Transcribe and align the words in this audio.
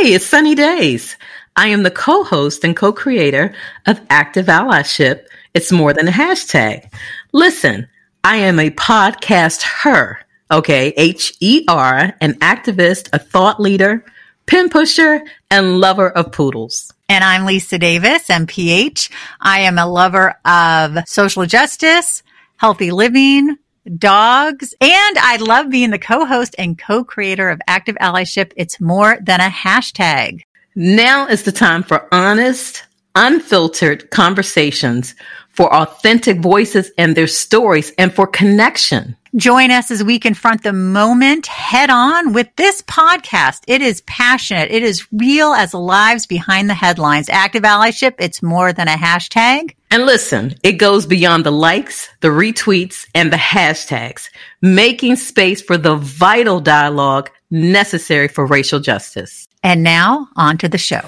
Hey, 0.00 0.14
it's 0.14 0.26
Sunny 0.26 0.54
Days. 0.54 1.16
I 1.56 1.68
am 1.68 1.82
the 1.82 1.90
co-host 1.90 2.62
and 2.62 2.76
co-creator 2.76 3.52
of 3.84 4.00
Active 4.08 4.46
Allyship. 4.46 5.26
It's 5.54 5.72
more 5.72 5.92
than 5.92 6.06
a 6.06 6.12
hashtag. 6.12 6.88
Listen, 7.32 7.88
I 8.22 8.36
am 8.36 8.60
a 8.60 8.70
podcast 8.70 9.62
her, 9.62 10.20
okay? 10.52 10.92
H-E-R, 10.96 12.14
an 12.20 12.34
activist, 12.34 13.08
a 13.12 13.18
thought 13.18 13.58
leader, 13.58 14.04
pin 14.46 14.68
pusher, 14.68 15.20
and 15.50 15.80
lover 15.80 16.10
of 16.10 16.30
poodles. 16.30 16.92
And 17.08 17.24
I'm 17.24 17.44
Lisa 17.44 17.76
Davis, 17.76 18.28
MPH. 18.28 19.10
I 19.40 19.62
am 19.62 19.78
a 19.78 19.86
lover 19.86 20.36
of 20.44 20.98
social 21.08 21.44
justice, 21.44 22.22
healthy 22.56 22.92
living, 22.92 23.56
dogs, 23.96 24.74
and 24.80 25.18
I 25.18 25.36
love 25.40 25.70
being 25.70 25.90
the 25.90 25.98
co-host 25.98 26.54
and 26.58 26.78
co-creator 26.78 27.48
of 27.48 27.60
Active 27.66 27.96
Allyship. 28.00 28.52
It's 28.56 28.80
more 28.80 29.18
than 29.22 29.40
a 29.40 29.48
hashtag. 29.48 30.42
Now 30.74 31.26
is 31.26 31.42
the 31.42 31.52
time 31.52 31.82
for 31.82 32.06
honest, 32.12 32.84
unfiltered 33.14 34.10
conversations, 34.10 35.14
for 35.50 35.74
authentic 35.74 36.38
voices 36.38 36.90
and 36.96 37.16
their 37.16 37.26
stories, 37.26 37.92
and 37.98 38.14
for 38.14 38.26
connection. 38.26 39.16
Join 39.36 39.70
us 39.70 39.90
as 39.90 40.04
we 40.04 40.18
confront 40.18 40.62
the 40.62 40.72
moment 40.72 41.46
head 41.48 41.90
on 41.90 42.32
with 42.32 42.48
this 42.56 42.80
podcast. 42.82 43.62
It 43.66 43.82
is 43.82 44.00
passionate. 44.02 44.70
It 44.70 44.82
is 44.82 45.06
real 45.12 45.52
as 45.52 45.74
lives 45.74 46.26
behind 46.26 46.70
the 46.70 46.74
headlines. 46.74 47.28
Active 47.28 47.62
allyship. 47.62 48.14
It's 48.18 48.42
more 48.42 48.72
than 48.72 48.88
a 48.88 48.92
hashtag. 48.92 49.74
And 49.90 50.04
listen, 50.04 50.54
it 50.62 50.72
goes 50.72 51.06
beyond 51.06 51.46
the 51.46 51.50
likes, 51.50 52.10
the 52.20 52.28
retweets, 52.28 53.06
and 53.14 53.32
the 53.32 53.38
hashtags, 53.38 54.28
making 54.60 55.16
space 55.16 55.62
for 55.62 55.78
the 55.78 55.96
vital 55.96 56.60
dialogue 56.60 57.30
necessary 57.50 58.28
for 58.28 58.44
racial 58.44 58.80
justice. 58.80 59.48
And 59.62 59.82
now 59.82 60.28
on 60.36 60.58
to 60.58 60.68
the 60.68 60.76
show. 60.76 61.00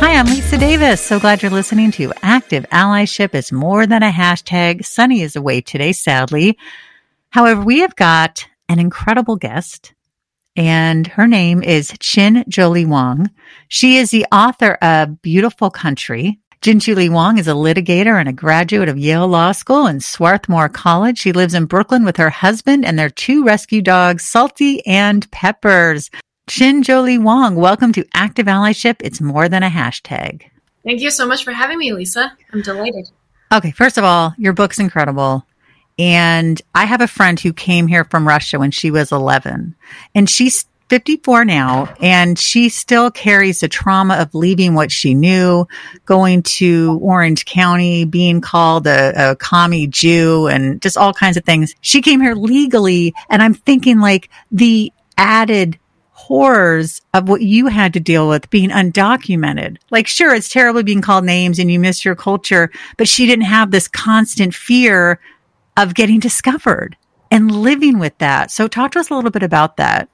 Hi, 0.00 0.14
I'm 0.14 0.26
Lisa 0.26 0.58
Davis. 0.58 1.00
So 1.00 1.18
glad 1.18 1.40
you're 1.40 1.50
listening 1.50 1.90
to 1.92 2.12
Active 2.20 2.66
Allyship 2.70 3.34
is 3.34 3.50
more 3.50 3.86
than 3.86 4.02
a 4.02 4.10
hashtag. 4.10 4.84
Sunny 4.84 5.22
is 5.22 5.36
away 5.36 5.62
today, 5.62 5.92
sadly. 5.92 6.58
However, 7.30 7.62
we 7.62 7.78
have 7.78 7.96
got 7.96 8.46
an 8.68 8.78
incredible 8.78 9.36
guest 9.36 9.94
and 10.58 11.06
her 11.06 11.28
name 11.28 11.62
is 11.62 11.92
Qian 11.92 12.46
Julie 12.48 12.84
Wang. 12.84 13.30
She 13.68 13.96
is 13.96 14.10
the 14.10 14.26
author 14.32 14.72
of 14.82 15.22
Beautiful 15.22 15.70
Country. 15.70 16.40
Qian 16.62 16.80
Julie 16.80 17.08
Wang 17.08 17.38
is 17.38 17.46
a 17.46 17.52
litigator 17.52 18.18
and 18.18 18.28
a 18.28 18.32
graduate 18.32 18.88
of 18.88 18.98
Yale 18.98 19.28
Law 19.28 19.52
School 19.52 19.86
and 19.86 20.02
Swarthmore 20.02 20.68
College. 20.68 21.16
She 21.16 21.30
lives 21.30 21.54
in 21.54 21.66
Brooklyn 21.66 22.04
with 22.04 22.16
her 22.16 22.28
husband 22.28 22.84
and 22.84 22.98
their 22.98 23.08
two 23.08 23.44
rescue 23.44 23.80
dogs, 23.80 24.24
Salty 24.24 24.84
and 24.84 25.30
Peppers. 25.30 26.10
Qian 26.48 26.82
Julie 26.82 27.18
Wang, 27.18 27.54
welcome 27.54 27.92
to 27.92 28.04
Active 28.12 28.46
Allyship. 28.46 28.96
It's 28.98 29.20
more 29.20 29.48
than 29.48 29.62
a 29.62 29.70
hashtag. 29.70 30.42
Thank 30.82 31.00
you 31.00 31.12
so 31.12 31.24
much 31.24 31.44
for 31.44 31.52
having 31.52 31.78
me, 31.78 31.92
Lisa. 31.92 32.36
I'm 32.52 32.62
delighted. 32.62 33.08
Okay, 33.52 33.70
first 33.70 33.96
of 33.96 34.02
all, 34.02 34.34
your 34.36 34.54
book's 34.54 34.80
incredible. 34.80 35.46
And 35.98 36.60
I 36.74 36.84
have 36.84 37.00
a 37.00 37.08
friend 37.08 37.38
who 37.40 37.52
came 37.52 37.88
here 37.88 38.04
from 38.04 38.28
Russia 38.28 38.58
when 38.58 38.70
she 38.70 38.90
was 38.90 39.10
11, 39.10 39.74
and 40.14 40.30
she's 40.30 40.66
54 40.88 41.44
now, 41.44 41.94
and 42.00 42.38
she 42.38 42.68
still 42.68 43.10
carries 43.10 43.60
the 43.60 43.68
trauma 43.68 44.14
of 44.14 44.34
leaving 44.34 44.74
what 44.74 44.90
she 44.90 45.14
knew, 45.14 45.66
going 46.06 46.42
to 46.42 46.98
Orange 47.02 47.44
County, 47.44 48.04
being 48.04 48.40
called 48.40 48.86
a, 48.86 49.32
a 49.32 49.36
commie 49.36 49.86
Jew, 49.86 50.46
and 50.46 50.80
just 50.80 50.96
all 50.96 51.12
kinds 51.12 51.36
of 51.36 51.44
things. 51.44 51.74
She 51.80 52.00
came 52.00 52.20
here 52.20 52.34
legally, 52.34 53.14
and 53.28 53.42
I'm 53.42 53.54
thinking 53.54 54.00
like 54.00 54.30
the 54.50 54.92
added 55.18 55.78
horrors 56.12 57.00
of 57.14 57.28
what 57.28 57.42
you 57.42 57.66
had 57.66 57.92
to 57.94 58.00
deal 58.00 58.28
with 58.28 58.50
being 58.50 58.70
undocumented. 58.70 59.78
Like, 59.90 60.06
sure, 60.06 60.34
it's 60.34 60.48
terribly 60.48 60.82
being 60.82 61.00
called 61.00 61.24
names 61.24 61.58
and 61.58 61.70
you 61.70 61.78
miss 61.78 62.04
your 62.04 62.16
culture, 62.16 62.70
but 62.96 63.08
she 63.08 63.26
didn't 63.26 63.44
have 63.44 63.70
this 63.70 63.88
constant 63.88 64.54
fear 64.54 65.20
of 65.78 65.94
getting 65.94 66.18
discovered 66.18 66.96
and 67.30 67.50
living 67.50 67.98
with 67.98 68.18
that. 68.18 68.50
So, 68.50 68.68
talk 68.68 68.90
to 68.92 68.98
us 68.98 69.08
a 69.08 69.14
little 69.14 69.30
bit 69.30 69.44
about 69.44 69.78
that. 69.78 70.10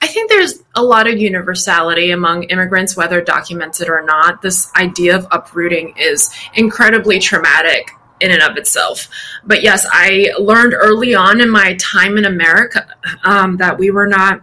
I 0.00 0.06
think 0.06 0.30
there's 0.30 0.62
a 0.74 0.82
lot 0.82 1.08
of 1.08 1.18
universality 1.18 2.10
among 2.12 2.44
immigrants, 2.44 2.96
whether 2.96 3.20
documented 3.20 3.88
or 3.88 4.02
not. 4.02 4.42
This 4.42 4.72
idea 4.76 5.16
of 5.16 5.26
uprooting 5.30 5.94
is 5.96 6.32
incredibly 6.54 7.18
traumatic 7.18 7.90
in 8.20 8.30
and 8.30 8.42
of 8.42 8.56
itself. 8.56 9.08
But 9.44 9.62
yes, 9.62 9.86
I 9.92 10.32
learned 10.38 10.74
early 10.74 11.14
on 11.14 11.40
in 11.40 11.50
my 11.50 11.74
time 11.74 12.16
in 12.16 12.24
America 12.24 12.86
um, 13.24 13.56
that 13.58 13.78
we 13.78 13.90
were 13.90 14.06
not 14.06 14.40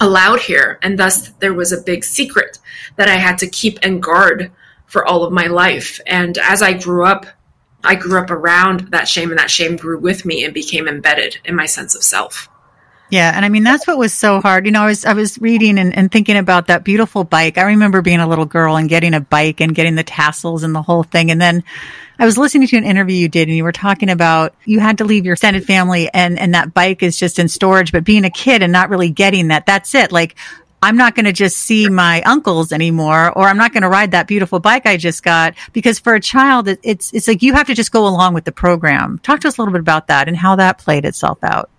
allowed 0.00 0.40
here. 0.40 0.78
And 0.82 0.98
thus, 0.98 1.30
there 1.40 1.54
was 1.54 1.72
a 1.72 1.80
big 1.80 2.04
secret 2.04 2.58
that 2.96 3.08
I 3.08 3.16
had 3.16 3.38
to 3.38 3.48
keep 3.48 3.78
and 3.82 4.02
guard 4.02 4.52
for 4.86 5.04
all 5.04 5.24
of 5.24 5.32
my 5.32 5.46
life. 5.46 6.00
And 6.06 6.36
as 6.38 6.62
I 6.62 6.74
grew 6.74 7.04
up, 7.04 7.26
I 7.84 7.94
grew 7.94 8.20
up 8.20 8.30
around 8.30 8.88
that 8.92 9.08
shame, 9.08 9.30
and 9.30 9.38
that 9.38 9.50
shame 9.50 9.76
grew 9.76 9.98
with 9.98 10.24
me 10.24 10.44
and 10.44 10.52
became 10.52 10.88
embedded 10.88 11.38
in 11.44 11.54
my 11.54 11.66
sense 11.66 11.94
of 11.94 12.02
self. 12.02 12.48
Yeah, 13.10 13.30
and 13.34 13.44
I 13.44 13.48
mean 13.48 13.64
that's 13.64 13.86
what 13.86 13.98
was 13.98 14.14
so 14.14 14.40
hard. 14.40 14.64
You 14.66 14.72
know, 14.72 14.82
I 14.82 14.86
was 14.86 15.04
I 15.04 15.12
was 15.12 15.38
reading 15.38 15.78
and, 15.78 15.96
and, 15.96 16.10
thinking 16.10 16.36
about 16.36 16.68
that 16.68 16.84
beautiful 16.84 17.22
bike. 17.22 17.58
I 17.58 17.62
remember 17.62 18.00
being 18.02 18.20
a 18.20 18.26
little 18.26 18.46
girl 18.46 18.76
and 18.76 18.88
getting 18.88 19.12
a 19.14 19.20
bike 19.20 19.60
and 19.60 19.74
getting 19.74 19.94
the 19.94 20.02
tassels 20.02 20.62
and 20.62 20.74
the 20.74 20.82
whole 20.82 21.02
thing. 21.02 21.30
And 21.30 21.40
then 21.40 21.62
I 22.18 22.24
was 22.24 22.38
listening 22.38 22.66
to 22.66 22.76
an 22.76 22.84
interview 22.84 23.16
you 23.16 23.28
did 23.28 23.48
and 23.48 23.56
you 23.56 23.62
were 23.62 23.72
talking 23.72 24.08
about 24.08 24.54
you 24.64 24.80
had 24.80 24.98
to 24.98 25.04
leave 25.04 25.26
your 25.26 25.34
extended 25.34 25.64
family 25.64 26.08
and 26.14 26.38
and 26.38 26.54
that 26.54 26.72
bike 26.72 27.02
is 27.02 27.18
just 27.18 27.38
in 27.38 27.48
storage, 27.48 27.92
but 27.92 28.04
being 28.04 28.24
a 28.24 28.30
kid 28.30 28.62
and 28.62 28.72
not 28.72 28.88
really 28.88 29.10
getting 29.10 29.48
that, 29.48 29.66
that's 29.66 29.94
it. 29.94 30.10
Like 30.10 30.34
I'm 30.84 30.98
not 30.98 31.14
going 31.14 31.24
to 31.24 31.32
just 31.32 31.56
see 31.56 31.88
my 31.88 32.20
uncles 32.22 32.70
anymore, 32.70 33.32
or 33.32 33.48
I'm 33.48 33.56
not 33.56 33.72
going 33.72 33.84
to 33.84 33.88
ride 33.88 34.10
that 34.10 34.26
beautiful 34.26 34.60
bike 34.60 34.84
I 34.84 34.98
just 34.98 35.22
got. 35.22 35.54
Because 35.72 35.98
for 35.98 36.14
a 36.14 36.20
child, 36.20 36.68
it, 36.68 36.78
it's 36.82 37.10
it's 37.14 37.26
like 37.26 37.40
you 37.40 37.54
have 37.54 37.68
to 37.68 37.74
just 37.74 37.90
go 37.90 38.06
along 38.06 38.34
with 38.34 38.44
the 38.44 38.52
program. 38.52 39.18
Talk 39.20 39.40
to 39.40 39.48
us 39.48 39.56
a 39.56 39.62
little 39.62 39.72
bit 39.72 39.80
about 39.80 40.08
that 40.08 40.28
and 40.28 40.36
how 40.36 40.56
that 40.56 40.76
played 40.76 41.06
itself 41.06 41.38
out. 41.42 41.70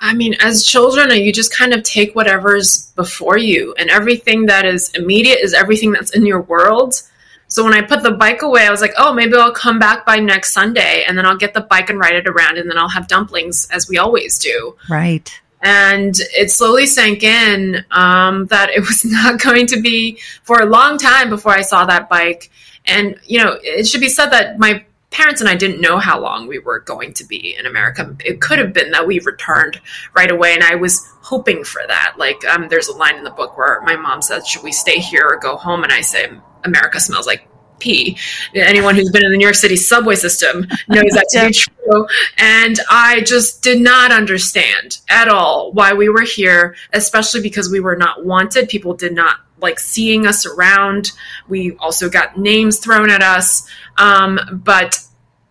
I 0.00 0.14
mean, 0.14 0.34
as 0.40 0.64
children, 0.64 1.12
uh, 1.12 1.14
you 1.14 1.32
just 1.32 1.54
kind 1.54 1.72
of 1.72 1.84
take 1.84 2.16
whatever's 2.16 2.90
before 2.96 3.38
you, 3.38 3.72
and 3.78 3.88
everything 3.88 4.46
that 4.46 4.64
is 4.64 4.90
immediate 4.94 5.38
is 5.38 5.54
everything 5.54 5.92
that's 5.92 6.10
in 6.16 6.26
your 6.26 6.40
world. 6.42 7.00
So 7.46 7.62
when 7.62 7.74
I 7.74 7.82
put 7.82 8.02
the 8.02 8.12
bike 8.12 8.42
away, 8.42 8.66
I 8.66 8.70
was 8.70 8.80
like, 8.80 8.94
oh, 8.96 9.12
maybe 9.12 9.36
I'll 9.36 9.52
come 9.52 9.78
back 9.78 10.04
by 10.04 10.16
next 10.16 10.52
Sunday, 10.54 11.04
and 11.06 11.16
then 11.16 11.24
I'll 11.24 11.36
get 11.36 11.54
the 11.54 11.60
bike 11.60 11.88
and 11.88 12.00
ride 12.00 12.14
it 12.14 12.26
around, 12.26 12.58
and 12.58 12.68
then 12.68 12.78
I'll 12.78 12.88
have 12.88 13.06
dumplings 13.06 13.68
as 13.70 13.88
we 13.88 13.98
always 13.98 14.40
do. 14.40 14.74
Right. 14.88 15.40
And 15.62 16.14
it 16.34 16.50
slowly 16.50 16.86
sank 16.86 17.22
in 17.22 17.84
um, 17.90 18.46
that 18.46 18.70
it 18.70 18.80
was 18.80 19.04
not 19.04 19.40
going 19.40 19.66
to 19.68 19.80
be 19.80 20.18
for 20.42 20.60
a 20.60 20.66
long 20.66 20.98
time 20.98 21.28
before 21.28 21.52
I 21.52 21.62
saw 21.62 21.84
that 21.86 22.08
bike. 22.08 22.50
And, 22.86 23.20
you 23.26 23.38
know, 23.42 23.58
it 23.62 23.86
should 23.86 24.00
be 24.00 24.08
said 24.08 24.30
that 24.30 24.58
my 24.58 24.84
parents 25.10 25.40
and 25.40 25.50
I 25.50 25.56
didn't 25.56 25.80
know 25.80 25.98
how 25.98 26.20
long 26.20 26.46
we 26.46 26.58
were 26.58 26.80
going 26.80 27.12
to 27.14 27.24
be 27.24 27.56
in 27.58 27.66
America. 27.66 28.16
It 28.24 28.40
could 28.40 28.58
have 28.58 28.72
been 28.72 28.92
that 28.92 29.06
we 29.06 29.18
returned 29.20 29.80
right 30.14 30.30
away, 30.30 30.54
and 30.54 30.62
I 30.62 30.76
was 30.76 31.06
hoping 31.22 31.64
for 31.64 31.82
that. 31.86 32.14
Like, 32.16 32.44
um, 32.46 32.68
there's 32.68 32.88
a 32.88 32.96
line 32.96 33.16
in 33.16 33.24
the 33.24 33.30
book 33.30 33.56
where 33.58 33.80
my 33.82 33.96
mom 33.96 34.22
says, 34.22 34.46
"Should 34.46 34.62
we 34.62 34.72
stay 34.72 34.98
here 34.98 35.26
or 35.26 35.36
go 35.36 35.56
home?" 35.56 35.82
And 35.82 35.92
I 35.92 36.00
say, 36.00 36.30
"America 36.64 37.00
smells 37.00 37.26
like." 37.26 37.46
Pee. 37.80 38.16
Anyone 38.54 38.94
who's 38.94 39.10
been 39.10 39.24
in 39.24 39.32
the 39.32 39.36
New 39.36 39.44
York 39.44 39.54
City 39.54 39.76
subway 39.76 40.14
system 40.14 40.66
knows 40.88 41.10
that 41.12 41.26
to 41.30 41.46
be 41.46 41.52
true. 41.84 42.06
And 42.38 42.78
I 42.90 43.22
just 43.22 43.62
did 43.62 43.80
not 43.80 44.12
understand 44.12 44.98
at 45.08 45.28
all 45.28 45.72
why 45.72 45.92
we 45.92 46.08
were 46.08 46.22
here, 46.22 46.76
especially 46.92 47.40
because 47.40 47.70
we 47.70 47.80
were 47.80 47.96
not 47.96 48.24
wanted. 48.24 48.68
People 48.68 48.94
did 48.94 49.14
not 49.14 49.40
like 49.60 49.78
seeing 49.78 50.26
us 50.26 50.46
around. 50.46 51.12
We 51.48 51.76
also 51.76 52.08
got 52.08 52.38
names 52.38 52.78
thrown 52.78 53.10
at 53.10 53.22
us. 53.22 53.68
Um, 53.98 54.38
but 54.64 55.02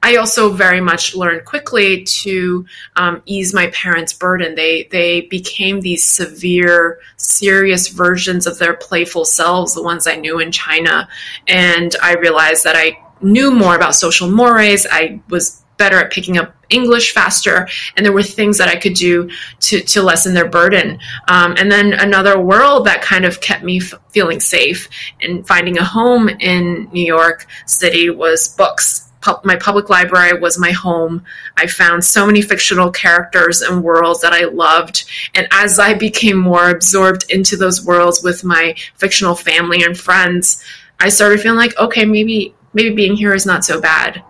I 0.02 0.16
also 0.16 0.52
very 0.52 0.80
much 0.80 1.16
learned 1.16 1.46
quickly 1.46 2.04
to 2.04 2.66
um, 2.96 3.22
ease 3.26 3.54
my 3.54 3.68
parents' 3.68 4.14
burden. 4.14 4.56
They 4.56 4.88
they 4.92 5.22
became 5.22 5.82
these 5.82 6.04
severe, 6.04 7.00
serious 7.18 7.90
versions 7.90 8.48
of 8.48 8.58
their 8.60 8.76
playful 8.76 9.26
selves, 9.26 9.74
the 9.74 9.84
ones 9.84 10.08
I 10.08 10.16
knew 10.16 10.40
in 10.40 10.52
China, 10.52 11.10
and 11.48 11.96
I 12.02 12.16
realized 12.16 12.64
that 12.64 12.76
I 12.76 12.98
knew 13.22 13.52
more 13.52 13.76
about 13.76 13.96
social 13.96 14.30
mores. 14.30 14.88
I 14.90 15.22
was 15.30 15.64
better 15.78 15.98
at 15.98 16.12
picking 16.12 16.38
up 16.38 16.54
English 16.70 17.14
faster, 17.14 17.68
and 17.96 18.06
there 18.06 18.14
were 18.14 18.24
things 18.24 18.58
that 18.60 18.68
I 18.68 18.76
could 18.76 18.94
do 18.94 19.30
to, 19.62 19.82
to 19.82 20.04
lessen 20.04 20.34
their 20.34 20.48
burden. 20.48 21.00
Um, 21.28 21.56
and 21.58 21.72
then 21.72 21.94
another 21.94 22.40
world 22.40 22.86
that 22.86 23.02
kind 23.02 23.26
of 23.26 23.42
kept 23.42 23.64
me 23.64 23.80
f- 23.80 23.94
feeling 24.10 24.40
safe 24.40 24.90
and 25.22 25.48
finding 25.48 25.78
a 25.80 25.84
home 25.84 26.30
in 26.30 26.90
New 26.92 27.06
York 27.06 27.48
City 27.66 28.10
was 28.10 28.50
books 28.50 29.09
my 29.44 29.56
public 29.58 29.90
library 29.90 30.40
was 30.40 30.58
my 30.58 30.72
home. 30.72 31.24
I 31.58 31.68
found 31.68 32.04
so 32.04 32.26
many 32.26 32.42
fictional 32.42 32.90
characters 32.90 33.62
and 33.62 33.84
worlds 33.84 34.22
that 34.22 34.34
I 34.34 34.46
loved. 34.46 35.06
And 35.36 35.48
as 35.52 35.78
I 35.80 35.94
became 35.94 36.38
more 36.38 36.70
absorbed 36.70 37.30
into 37.30 37.58
those 37.58 37.86
worlds 37.86 38.24
with 38.24 38.44
my 38.44 38.76
fictional 38.96 39.36
family 39.36 39.84
and 39.84 39.98
friends, 39.98 40.64
I 41.00 41.10
started 41.10 41.42
feeling 41.42 41.60
like, 41.60 41.78
okay, 41.78 42.06
maybe 42.06 42.56
maybe 42.74 42.96
being 42.96 43.16
here 43.16 43.34
is 43.34 43.46
not 43.46 43.66
so 43.66 43.82
bad. 43.82 44.24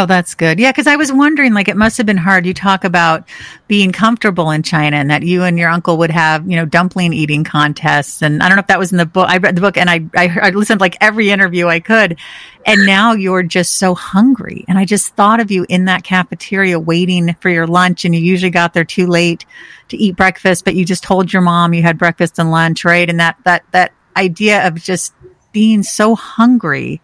Oh, 0.00 0.06
that's 0.06 0.34
good. 0.34 0.58
Yeah, 0.58 0.72
because 0.72 0.86
I 0.86 0.96
was 0.96 1.12
wondering, 1.12 1.52
like, 1.52 1.68
it 1.68 1.76
must 1.76 1.98
have 1.98 2.06
been 2.06 2.16
hard. 2.16 2.46
You 2.46 2.54
talk 2.54 2.84
about 2.84 3.28
being 3.68 3.92
comfortable 3.92 4.50
in 4.50 4.62
China 4.62 4.96
and 4.96 5.10
that 5.10 5.24
you 5.24 5.42
and 5.42 5.58
your 5.58 5.68
uncle 5.68 5.98
would 5.98 6.10
have, 6.10 6.50
you 6.50 6.56
know, 6.56 6.64
dumpling 6.64 7.12
eating 7.12 7.44
contests. 7.44 8.22
And 8.22 8.42
I 8.42 8.48
don't 8.48 8.56
know 8.56 8.60
if 8.60 8.68
that 8.68 8.78
was 8.78 8.92
in 8.92 8.96
the 8.96 9.04
book. 9.04 9.28
I 9.28 9.36
read 9.36 9.56
the 9.56 9.60
book 9.60 9.76
and 9.76 9.90
I, 9.90 10.06
I, 10.16 10.38
I 10.40 10.50
listened 10.50 10.80
like 10.80 10.96
every 11.02 11.28
interview 11.28 11.66
I 11.66 11.80
could. 11.80 12.18
And 12.64 12.86
now 12.86 13.12
you're 13.12 13.42
just 13.42 13.76
so 13.76 13.94
hungry. 13.94 14.64
And 14.68 14.78
I 14.78 14.86
just 14.86 15.14
thought 15.16 15.38
of 15.38 15.50
you 15.50 15.66
in 15.68 15.84
that 15.84 16.02
cafeteria 16.02 16.80
waiting 16.80 17.36
for 17.40 17.50
your 17.50 17.66
lunch. 17.66 18.06
And 18.06 18.14
you 18.14 18.22
usually 18.22 18.48
got 18.48 18.72
there 18.72 18.86
too 18.86 19.06
late 19.06 19.44
to 19.88 19.98
eat 19.98 20.16
breakfast, 20.16 20.64
but 20.64 20.76
you 20.76 20.86
just 20.86 21.02
told 21.02 21.30
your 21.30 21.42
mom 21.42 21.74
you 21.74 21.82
had 21.82 21.98
breakfast 21.98 22.38
and 22.38 22.50
lunch, 22.50 22.86
right? 22.86 23.10
And 23.10 23.20
that, 23.20 23.36
that, 23.44 23.64
that 23.72 23.92
idea 24.16 24.66
of 24.66 24.76
just 24.76 25.12
being 25.52 25.82
so 25.82 26.14
hungry 26.14 27.02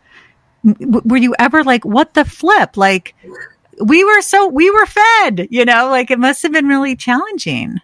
were 0.80 1.16
you 1.16 1.34
ever 1.38 1.62
like, 1.62 1.84
what 1.84 2.14
the 2.14 2.24
flip? 2.24 2.76
Like, 2.76 3.14
we 3.80 4.04
were 4.04 4.20
so, 4.20 4.48
we 4.48 4.70
were 4.70 4.86
fed, 4.86 5.48
you 5.50 5.64
know, 5.64 5.88
like 5.88 6.10
it 6.10 6.18
must 6.18 6.42
have 6.42 6.52
been 6.52 6.66
really 6.66 6.96
challenging. 6.96 7.80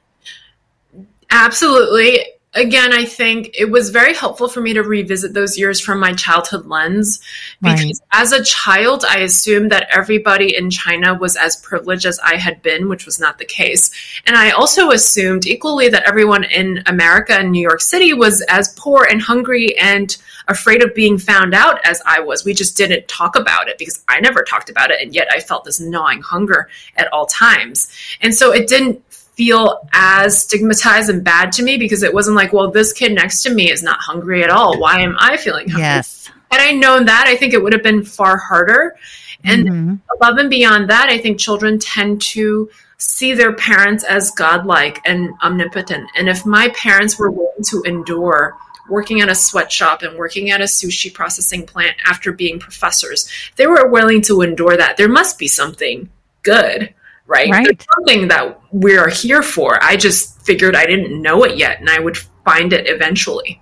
Absolutely. 1.30 2.18
Again, 2.54 2.92
I 2.92 3.06
think 3.06 3.54
it 3.58 3.70
was 3.70 3.88
very 3.88 4.12
helpful 4.14 4.46
for 4.46 4.60
me 4.60 4.74
to 4.74 4.82
revisit 4.82 5.32
those 5.32 5.56
years 5.56 5.80
from 5.80 5.98
my 5.98 6.12
childhood 6.12 6.66
lens 6.66 7.20
because 7.62 7.82
right. 7.82 8.20
as 8.20 8.32
a 8.32 8.44
child, 8.44 9.06
I 9.08 9.20
assumed 9.20 9.70
that 9.72 9.88
everybody 9.90 10.54
in 10.54 10.68
China 10.68 11.14
was 11.14 11.34
as 11.34 11.56
privileged 11.56 12.04
as 12.04 12.18
I 12.18 12.36
had 12.36 12.60
been, 12.60 12.90
which 12.90 13.06
was 13.06 13.18
not 13.18 13.38
the 13.38 13.46
case. 13.46 13.90
And 14.26 14.36
I 14.36 14.50
also 14.50 14.90
assumed 14.90 15.46
equally 15.46 15.88
that 15.88 16.06
everyone 16.06 16.44
in 16.44 16.82
America 16.86 17.32
and 17.32 17.52
New 17.52 17.62
York 17.62 17.80
City 17.80 18.12
was 18.12 18.42
as 18.42 18.74
poor 18.76 19.04
and 19.10 19.22
hungry 19.22 19.74
and 19.78 20.14
afraid 20.48 20.82
of 20.82 20.94
being 20.94 21.16
found 21.16 21.54
out 21.54 21.80
as 21.86 22.02
I 22.04 22.20
was. 22.20 22.44
We 22.44 22.52
just 22.52 22.76
didn't 22.76 23.08
talk 23.08 23.34
about 23.34 23.68
it 23.68 23.78
because 23.78 24.04
I 24.08 24.20
never 24.20 24.42
talked 24.42 24.68
about 24.68 24.90
it. 24.90 25.00
And 25.00 25.14
yet 25.14 25.28
I 25.32 25.40
felt 25.40 25.64
this 25.64 25.80
gnawing 25.80 26.20
hunger 26.20 26.68
at 26.96 27.10
all 27.14 27.24
times. 27.24 27.90
And 28.20 28.34
so 28.34 28.52
it 28.52 28.68
didn't 28.68 29.02
feel 29.32 29.88
as 29.92 30.42
stigmatized 30.42 31.08
and 31.08 31.24
bad 31.24 31.52
to 31.52 31.62
me 31.62 31.78
because 31.78 32.02
it 32.02 32.12
wasn't 32.12 32.36
like, 32.36 32.52
well, 32.52 32.70
this 32.70 32.92
kid 32.92 33.12
next 33.12 33.42
to 33.42 33.50
me 33.52 33.70
is 33.70 33.82
not 33.82 33.98
hungry 34.00 34.44
at 34.44 34.50
all. 34.50 34.78
Why 34.78 35.00
am 35.00 35.16
I 35.18 35.36
feeling 35.36 35.68
hungry? 35.68 35.82
Yes. 35.82 36.30
Had 36.50 36.60
I 36.60 36.72
known 36.72 37.06
that, 37.06 37.24
I 37.26 37.36
think 37.36 37.54
it 37.54 37.62
would 37.62 37.72
have 37.72 37.82
been 37.82 38.04
far 38.04 38.36
harder. 38.36 38.96
And 39.44 39.68
mm-hmm. 39.68 39.94
above 40.14 40.36
and 40.36 40.50
beyond 40.50 40.90
that, 40.90 41.08
I 41.08 41.18
think 41.18 41.38
children 41.38 41.78
tend 41.78 42.20
to 42.22 42.70
see 42.98 43.34
their 43.34 43.52
parents 43.54 44.04
as 44.04 44.30
godlike 44.32 45.00
and 45.04 45.30
omnipotent. 45.42 46.08
And 46.16 46.28
if 46.28 46.46
my 46.46 46.68
parents 46.68 47.18
were 47.18 47.30
willing 47.30 47.64
to 47.70 47.82
endure 47.82 48.56
working 48.88 49.20
at 49.20 49.28
a 49.28 49.34
sweatshop 49.34 50.02
and 50.02 50.18
working 50.18 50.50
at 50.50 50.60
a 50.60 50.64
sushi 50.64 51.12
processing 51.12 51.66
plant 51.66 51.96
after 52.04 52.32
being 52.32 52.58
professors, 52.58 53.28
they 53.56 53.66
were 53.66 53.88
willing 53.88 54.20
to 54.22 54.42
endure 54.42 54.76
that. 54.76 54.96
There 54.96 55.08
must 55.08 55.38
be 55.38 55.48
something 55.48 56.10
good, 56.42 56.94
right? 57.26 57.50
right. 57.50 57.64
There's 57.64 57.86
something 57.94 58.28
that 58.28 58.60
we're 58.72 59.10
here 59.10 59.42
for. 59.42 59.82
I 59.82 59.96
just 59.96 60.42
figured 60.42 60.74
I 60.74 60.86
didn't 60.86 61.20
know 61.20 61.44
it 61.44 61.56
yet 61.56 61.80
and 61.80 61.88
I 61.88 61.98
would 61.98 62.16
find 62.16 62.72
it 62.72 62.88
eventually. 62.88 63.60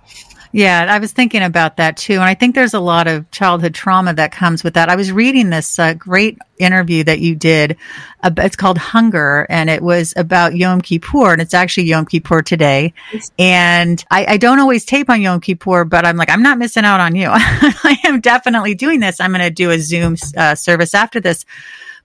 Yeah, 0.53 0.85
I 0.89 0.99
was 0.99 1.13
thinking 1.13 1.43
about 1.43 1.77
that 1.77 1.95
too. 1.95 2.15
And 2.15 2.23
I 2.23 2.33
think 2.33 2.55
there's 2.55 2.73
a 2.73 2.79
lot 2.79 3.07
of 3.07 3.29
childhood 3.31 3.73
trauma 3.73 4.13
that 4.15 4.33
comes 4.33 4.65
with 4.65 4.73
that. 4.73 4.89
I 4.89 4.97
was 4.97 5.09
reading 5.09 5.49
this 5.49 5.79
uh, 5.79 5.93
great 5.93 6.37
interview 6.59 7.05
that 7.05 7.19
you 7.19 7.35
did. 7.35 7.77
Uh, 8.21 8.31
it's 8.37 8.57
called 8.57 8.77
Hunger 8.77 9.47
and 9.49 9.69
it 9.69 9.81
was 9.81 10.13
about 10.17 10.55
Yom 10.55 10.81
Kippur 10.81 11.31
and 11.31 11.41
it's 11.41 11.53
actually 11.53 11.85
Yom 11.85 12.05
Kippur 12.05 12.41
today. 12.41 12.93
And 13.39 14.03
I, 14.11 14.25
I 14.33 14.37
don't 14.37 14.59
always 14.59 14.83
tape 14.83 15.09
on 15.09 15.21
Yom 15.21 15.39
Kippur, 15.39 15.85
but 15.85 16.05
I'm 16.05 16.17
like, 16.17 16.29
I'm 16.29 16.43
not 16.43 16.57
missing 16.57 16.83
out 16.83 16.99
on 16.99 17.15
you. 17.15 17.29
I 17.31 17.97
am 18.03 18.19
definitely 18.19 18.75
doing 18.75 18.99
this. 18.99 19.21
I'm 19.21 19.31
going 19.31 19.41
to 19.41 19.51
do 19.51 19.71
a 19.71 19.79
Zoom 19.79 20.17
uh, 20.35 20.55
service 20.55 20.93
after 20.93 21.21
this. 21.21 21.45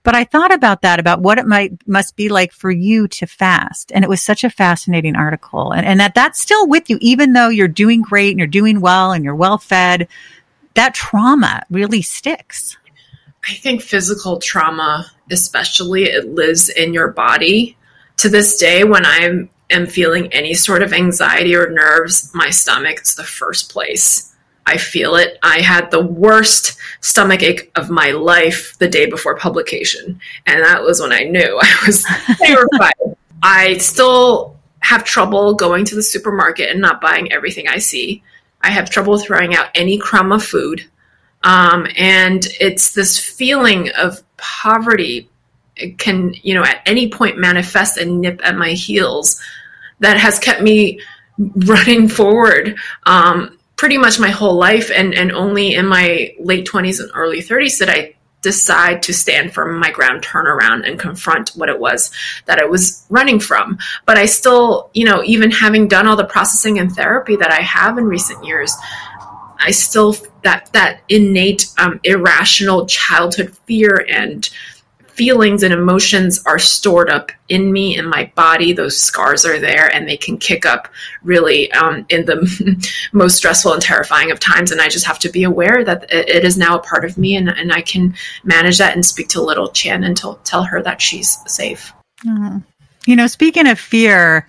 But 0.07 0.15
I 0.15 0.23
thought 0.23 0.53
about 0.53 0.83
that, 0.83 1.01
about 1.01 1.21
what 1.21 1.37
it 1.37 1.45
might 1.45 1.85
must 1.85 2.15
be 2.15 2.29
like 2.29 2.53
for 2.53 2.71
you 2.71 3.09
to 3.09 3.27
fast. 3.27 3.91
And 3.93 4.05
it 4.05 4.09
was 4.09 4.23
such 4.23 4.45
a 4.45 4.49
fascinating 4.49 5.17
article. 5.17 5.73
And, 5.73 5.85
and 5.85 5.99
that 5.99 6.15
that's 6.15 6.39
still 6.39 6.65
with 6.65 6.89
you, 6.89 6.97
even 7.01 7.33
though 7.33 7.49
you're 7.49 7.67
doing 7.67 8.03
great 8.03 8.29
and 8.29 8.39
you're 8.39 8.47
doing 8.47 8.79
well 8.79 9.11
and 9.11 9.25
you're 9.25 9.35
well 9.35 9.57
fed, 9.57 10.07
that 10.75 10.93
trauma 10.93 11.63
really 11.69 12.01
sticks. 12.01 12.77
I 13.49 13.55
think 13.55 13.81
physical 13.81 14.39
trauma, 14.39 15.11
especially, 15.29 16.05
it 16.05 16.29
lives 16.29 16.69
in 16.69 16.93
your 16.93 17.09
body. 17.09 17.75
To 18.19 18.29
this 18.29 18.57
day, 18.57 18.85
when 18.85 19.05
I 19.05 19.49
am 19.69 19.87
feeling 19.87 20.31
any 20.31 20.53
sort 20.53 20.83
of 20.83 20.93
anxiety 20.93 21.53
or 21.53 21.69
nerves, 21.69 22.31
my 22.33 22.49
stomach 22.49 23.01
is 23.01 23.15
the 23.15 23.25
first 23.25 23.73
place 23.73 24.26
I 24.67 24.77
feel 24.77 25.15
it. 25.15 25.39
I 25.41 25.61
had 25.61 25.89
the 25.89 26.03
worst 26.03 26.77
stomach 26.99 27.41
ache 27.41 27.71
of 27.75 27.89
my 27.89 28.11
life 28.11 28.77
the 28.79 28.89
day 28.89 29.05
before 29.05 29.37
publication. 29.37 30.19
And 30.45 30.61
that 30.61 30.83
was 30.83 30.99
when 30.99 31.13
I 31.13 31.23
knew 31.23 31.57
I 31.61 31.83
was 31.85 32.03
terrified. 32.37 33.17
I 33.41 33.77
still 33.77 34.57
have 34.79 35.05
trouble 35.05 35.55
going 35.55 35.85
to 35.85 35.95
the 35.95 36.03
supermarket 36.03 36.69
and 36.69 36.81
not 36.81 37.01
buying 37.01 37.31
everything 37.31 37.67
I 37.67 37.77
see. 37.77 38.21
I 38.61 38.69
have 38.71 38.89
trouble 38.89 39.17
throwing 39.17 39.55
out 39.55 39.69
any 39.73 39.97
crumb 39.97 40.33
of 40.33 40.43
food. 40.43 40.85
Um, 41.43 41.87
and 41.95 42.45
it's 42.59 42.93
this 42.93 43.17
feeling 43.17 43.89
of 43.91 44.21
poverty 44.35 45.29
it 45.77 45.97
can, 45.97 46.33
you 46.41 46.55
know, 46.55 46.63
at 46.63 46.81
any 46.85 47.09
point 47.09 47.37
manifest 47.37 47.97
and 47.97 48.19
nip 48.19 48.41
at 48.43 48.57
my 48.57 48.71
heels 48.71 49.39
that 49.99 50.17
has 50.17 50.39
kept 50.39 50.61
me 50.61 50.99
running 51.37 52.09
forward. 52.09 52.75
Um, 53.05 53.56
pretty 53.77 53.97
much 53.97 54.19
my 54.19 54.29
whole 54.29 54.55
life 54.55 54.91
and, 54.93 55.13
and 55.13 55.31
only 55.31 55.75
in 55.75 55.85
my 55.85 56.33
late 56.39 56.67
20s 56.67 56.99
and 56.99 57.11
early 57.13 57.41
30s 57.41 57.77
did 57.77 57.89
I 57.89 58.15
decide 58.41 59.01
to 59.03 59.13
stand 59.13 59.53
firm 59.53 59.79
my 59.79 59.91
ground, 59.91 60.23
turn 60.23 60.47
around 60.47 60.85
and 60.85 60.99
confront 60.99 61.49
what 61.51 61.69
it 61.69 61.79
was 61.79 62.11
that 62.45 62.59
I 62.59 62.65
was 62.65 63.05
running 63.09 63.39
from. 63.39 63.77
But 64.05 64.17
I 64.17 64.25
still, 64.25 64.89
you 64.93 65.05
know, 65.05 65.23
even 65.23 65.51
having 65.51 65.87
done 65.87 66.07
all 66.07 66.15
the 66.15 66.25
processing 66.25 66.79
and 66.79 66.91
therapy 66.91 67.35
that 67.35 67.51
I 67.51 67.61
have 67.61 67.97
in 67.97 68.05
recent 68.05 68.43
years, 68.45 68.73
I 69.59 69.71
still 69.71 70.15
that 70.43 70.69
that 70.73 71.01
innate 71.09 71.67
um, 71.77 71.99
irrational 72.03 72.85
childhood 72.85 73.57
fear 73.65 74.05
and 74.07 74.47
feelings 75.17 75.63
and 75.63 75.73
emotions 75.73 76.43
are 76.45 76.59
stored 76.59 77.09
up 77.09 77.31
in 77.49 77.73
me 77.73 77.97
in 77.97 78.07
my 78.07 78.31
body. 78.35 78.71
Those 78.71 78.97
scars 78.97 79.45
are 79.45 79.59
there 79.59 79.93
and 79.93 80.07
they 80.07 80.15
can 80.15 80.37
kick 80.37 80.63
up 80.63 80.87
really 81.23 81.71
um, 81.71 82.05
in 82.09 82.25
the 82.25 82.87
most 83.13 83.35
stressful 83.35 83.73
and 83.73 83.81
terrifying 83.81 84.31
of 84.31 84.39
times. 84.39 84.71
And 84.71 84.79
i 84.79 84.87
just 84.87 85.07
have 85.07 85.19
to 85.19 85.29
be 85.29 85.43
aware 85.43 85.83
that 85.83 86.05
it 86.11 86.45
is 86.45 86.57
now 86.57 86.77
a 86.77 86.83
part 86.83 87.03
of 87.03 87.17
me 87.17 87.35
and, 87.35 87.49
and 87.49 87.71
i 87.71 87.81
can 87.81 88.15
manage 88.43 88.77
that 88.77 88.93
and 88.93 89.03
speak 89.03 89.27
to 89.29 89.41
little 89.41 89.69
Qian 89.69 90.05
and 90.05 90.15
to, 90.17 90.37
tell 90.43 90.63
her 90.63 90.81
that 90.83 91.01
she's 91.01 91.37
safe. 91.47 91.91
Mm-hmm. 92.25 92.59
you 93.05 93.15
know 93.15 93.27
speaking 93.27 93.67
of 93.67 93.79
fear 93.79 94.47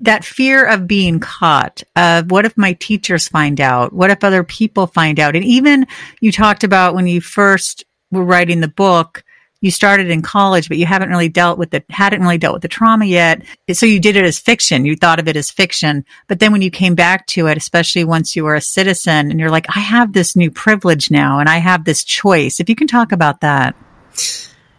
that 0.00 0.24
fear 0.24 0.66
of 0.66 0.86
being 0.86 1.20
caught 1.20 1.82
of 1.96 2.30
what 2.30 2.44
if 2.44 2.56
my 2.56 2.74
teachers 2.74 3.28
find 3.28 3.62
out? 3.62 3.94
What 3.94 4.10
if 4.10 4.22
other 4.22 4.44
people 4.44 4.86
find 4.86 5.18
out? 5.18 5.34
And 5.34 5.44
even 5.44 5.86
you 6.20 6.32
talked 6.32 6.64
about 6.64 6.94
when 6.94 7.06
you 7.06 7.22
first 7.22 7.86
were 8.10 8.22
writing 8.22 8.60
the 8.60 8.68
book 8.68 9.24
you 9.60 9.70
started 9.70 10.10
in 10.10 10.22
college, 10.22 10.68
but 10.68 10.78
you 10.78 10.86
haven't 10.86 11.10
really 11.10 11.28
dealt 11.28 11.58
with 11.58 11.70
the, 11.70 11.84
hadn't 11.90 12.22
really 12.22 12.38
dealt 12.38 12.54
with 12.54 12.62
the 12.62 12.68
trauma 12.68 13.04
yet. 13.04 13.42
So 13.72 13.84
you 13.84 14.00
did 14.00 14.16
it 14.16 14.24
as 14.24 14.38
fiction. 14.38 14.84
You 14.84 14.96
thought 14.96 15.18
of 15.18 15.28
it 15.28 15.36
as 15.36 15.50
fiction. 15.50 16.04
But 16.28 16.40
then 16.40 16.52
when 16.52 16.62
you 16.62 16.70
came 16.70 16.94
back 16.94 17.26
to 17.28 17.46
it, 17.46 17.58
especially 17.58 18.04
once 18.04 18.34
you 18.34 18.44
were 18.44 18.54
a 18.54 18.60
citizen 18.60 19.30
and 19.30 19.38
you're 19.38 19.50
like, 19.50 19.66
I 19.76 19.80
have 19.80 20.12
this 20.12 20.34
new 20.34 20.50
privilege 20.50 21.10
now 21.10 21.40
and 21.40 21.48
I 21.48 21.58
have 21.58 21.84
this 21.84 22.04
choice. 22.04 22.58
If 22.58 22.68
you 22.68 22.74
can 22.74 22.86
talk 22.86 23.12
about 23.12 23.42
that. 23.42 23.76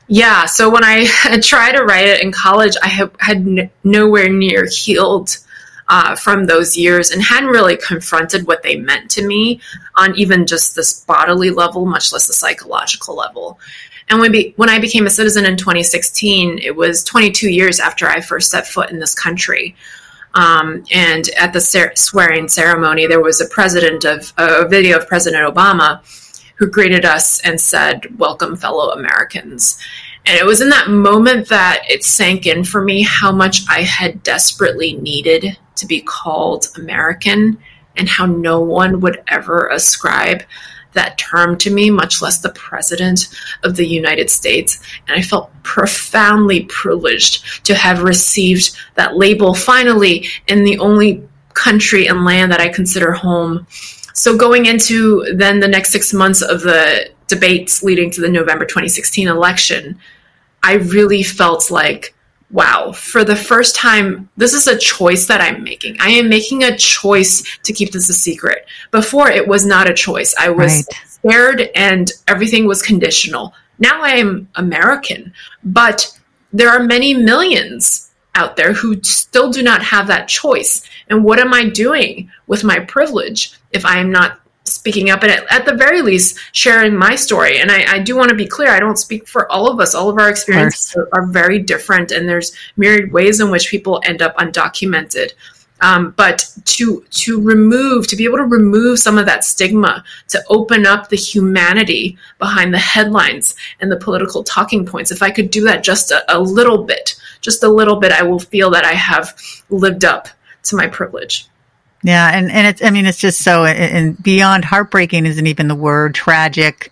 Yeah. 0.08 0.46
So 0.46 0.70
when 0.70 0.84
I 0.84 1.06
tried 1.42 1.74
to 1.74 1.84
write 1.84 2.08
it 2.08 2.24
in 2.24 2.32
college, 2.32 2.76
I 2.82 2.88
had, 2.88 3.12
had 3.20 3.38
n- 3.38 3.70
nowhere 3.84 4.30
near 4.30 4.66
healed 4.66 5.38
uh, 5.88 6.16
from 6.16 6.46
those 6.46 6.76
years 6.76 7.12
and 7.12 7.22
hadn't 7.22 7.50
really 7.50 7.78
confronted 7.78 8.48
what 8.48 8.64
they 8.64 8.78
meant 8.78 9.12
to 9.12 9.28
me 9.28 9.62
on 9.96 10.16
even 10.16 10.48
just 10.48 10.76
this 10.76 11.02
bodily 11.06 11.52
level, 11.52 11.86
much 11.86 12.12
less 12.14 12.28
the 12.28 12.34
psychological 12.34 13.16
level. 13.16 13.60
And 14.12 14.20
when, 14.20 14.34
be, 14.34 14.54
when 14.58 14.70
I 14.70 14.78
became 14.78 15.06
a 15.06 15.10
citizen 15.10 15.46
in 15.46 15.56
2016, 15.56 16.60
it 16.60 16.76
was 16.76 17.02
22 17.06 17.50
years 17.50 17.80
after 17.80 18.08
I 18.10 18.20
first 18.20 18.52
set 18.52 18.68
foot 18.68 18.92
in 18.92 19.00
this 19.00 19.16
country. 19.16 19.74
Um, 20.34 20.84
and 20.92 21.30
at 21.40 21.54
the 21.54 21.62
ser- 21.62 21.94
swearing 21.96 22.50
ceremony, 22.50 23.08
there 23.08 23.22
was 23.22 23.40
a 23.40 23.48
president 23.48 24.04
of 24.04 24.34
a 24.38 24.68
video 24.68 24.98
of 24.98 25.08
President 25.08 25.48
Obama 25.48 26.02
who 26.58 26.68
greeted 26.68 27.06
us 27.06 27.40
and 27.42 27.60
said, 27.60 28.20
"Welcome, 28.20 28.58
fellow 28.58 28.92
Americans." 28.92 29.78
And 30.26 30.38
it 30.38 30.46
was 30.46 30.60
in 30.60 30.70
that 30.70 30.90
moment 30.90 31.48
that 31.48 31.84
it 31.90 32.04
sank 32.04 32.46
in 32.46 32.66
for 32.66 32.82
me 32.82 33.04
how 33.04 33.32
much 33.32 33.62
I 33.70 33.82
had 33.82 34.24
desperately 34.24 34.94
needed 34.94 35.58
to 35.76 35.86
be 35.86 36.02
called 36.02 36.68
American, 36.76 37.58
and 37.96 38.10
how 38.10 38.26
no 38.26 38.60
one 38.60 39.00
would 39.00 39.24
ever 39.30 39.68
ascribe 39.68 40.44
that 40.94 41.18
term 41.18 41.58
to 41.60 41.72
me, 41.72 41.90
much 41.90 42.22
less 42.22 42.40
the 42.40 42.50
president 42.50 43.30
of 43.64 43.76
the 43.76 43.86
United 43.86 44.30
States. 44.30 44.82
And 45.08 45.18
I 45.18 45.22
felt 45.22 45.52
profoundly 45.64 46.64
privileged 46.66 47.66
to 47.66 47.76
have 47.76 48.04
received 48.04 48.76
that 48.96 49.18
label 49.18 49.54
finally 49.54 50.28
in 50.48 50.64
the 50.64 50.78
only 50.80 51.28
country 51.54 52.08
and 52.08 52.26
land 52.26 52.52
that 52.52 52.62
I 52.62 52.70
consider 52.70 53.12
home. 53.12 53.68
So 54.14 54.38
going 54.38 54.66
into 54.66 55.26
then 55.34 55.60
the 55.60 55.68
next 55.68 55.92
six 55.92 56.14
months 56.14 56.42
of 56.42 56.62
the 56.62 57.10
debates 57.28 57.82
leading 57.84 58.12
to 58.12 58.22
the 58.22 58.30
November 58.30 58.66
2016 58.66 59.28
election, 59.28 59.98
I 60.64 60.76
really 60.76 61.24
felt 61.24 61.72
like, 61.72 62.14
wow, 62.52 62.92
for 62.92 63.24
the 63.24 63.36
first 63.36 63.76
time, 63.76 64.30
this 64.38 64.54
is 64.54 64.68
a 64.68 64.78
choice 64.78 65.26
that 65.28 65.42
I'm 65.42 65.64
making. 65.64 65.98
I 66.00 66.10
am 66.10 66.30
making 66.30 66.64
a 66.64 66.78
choice 66.78 67.60
to 67.64 67.74
keep 67.74 67.92
this 67.92 68.10
a 68.10 68.14
secret. 68.14 68.66
Before, 68.92 69.30
it 69.30 69.48
was 69.48 69.66
not 69.66 69.90
a 69.90 69.94
choice. 69.94 70.36
I 70.40 70.50
was 70.50 70.74
right. 70.74 70.86
scared 71.08 71.70
and 71.76 72.12
everything 72.28 72.68
was 72.68 72.82
conditional. 72.82 73.54
Now 73.80 74.02
I 74.02 74.12
am 74.12 74.50
American, 74.56 75.34
but 75.64 76.18
there 76.52 76.70
are 76.70 76.84
many 76.84 77.14
millions 77.14 78.12
out 78.36 78.56
there 78.56 78.74
who 78.74 79.02
still 79.04 79.52
do 79.52 79.64
not 79.64 79.82
have 79.82 80.08
that 80.08 80.28
choice. 80.28 80.84
And 81.10 81.24
what 81.24 81.40
am 81.40 81.54
I 81.54 81.70
doing 81.70 82.30
with 82.48 82.64
my 82.64 82.80
privilege 82.80 83.54
if 83.72 83.86
I 83.86 83.98
am 84.00 84.12
not 84.12 84.41
speaking 84.72 85.10
up 85.10 85.24
and 85.24 85.32
at, 85.32 85.52
at 85.52 85.66
the 85.66 85.76
very 85.76 86.02
least 86.02 86.38
sharing 86.52 86.96
my 86.96 87.16
story? 87.16 87.60
And 87.60 87.72
I, 87.72 87.96
I, 87.96 88.00
do 88.00 88.16
want 88.16 88.30
to 88.30 88.36
be 88.36 88.48
clear, 88.48 88.70
I 88.70 88.80
don't 88.80 88.98
speak 88.98 89.28
for 89.28 89.52
all 89.52 89.70
of 89.70 89.80
us. 89.80 89.94
All 89.94 90.10
of 90.10 90.18
our 90.18 90.30
experiences 90.30 90.96
of 90.96 91.08
are, 91.14 91.22
are 91.22 91.28
very 91.28 91.60
different, 91.60 92.12
and 92.12 92.28
there's 92.28 92.56
myriad 92.78 93.12
ways 93.12 93.40
in 93.40 93.52
which 93.52 93.70
people 93.70 94.02
end 94.06 94.22
up 94.22 94.36
undocumented. 94.38 95.34
Um, 95.82 96.14
but 96.16 96.48
to 96.66 97.04
to 97.10 97.42
remove 97.42 98.08
to 98.08 98.16
be 98.16 98.24
able 98.24 98.38
to 98.38 98.46
remove 98.46 99.00
some 99.00 99.18
of 99.18 99.26
that 99.26 99.44
stigma 99.44 100.04
to 100.28 100.42
open 100.50 100.86
up 100.86 101.10
the 101.10 101.16
humanity 101.16 102.18
behind 102.38 102.72
the 102.72 102.78
headlines 102.78 103.56
and 103.80 103.92
the 103.92 103.98
political 103.98 104.44
talking 104.44 104.86
points 104.86 105.10
if 105.10 105.24
i 105.24 105.32
could 105.32 105.50
do 105.50 105.64
that 105.64 105.84
just 105.84 106.12
a, 106.12 106.24
a 106.36 106.40
little 106.40 106.84
bit 106.84 107.16
just 107.42 107.64
a 107.64 107.68
little 107.68 107.96
bit 107.96 108.12
i 108.12 108.22
will 108.22 108.40
feel 108.40 108.70
that 108.70 108.86
i 108.86 108.94
have 108.94 109.36
lived 109.70 110.06
up 110.06 110.28
to 110.64 110.76
my 110.76 110.86
privilege 110.86 111.48
yeah 112.04 112.30
and 112.36 112.52
and 112.52 112.68
it's 112.68 112.84
i 112.84 112.90
mean 112.90 113.06
it's 113.06 113.18
just 113.18 113.44
so 113.44 113.66
and 113.66 114.22
beyond 114.22 114.66
heartbreaking 114.66 115.26
isn't 115.26 115.48
even 115.48 115.68
the 115.68 115.76
word 115.76 116.16
tragic 116.16 116.92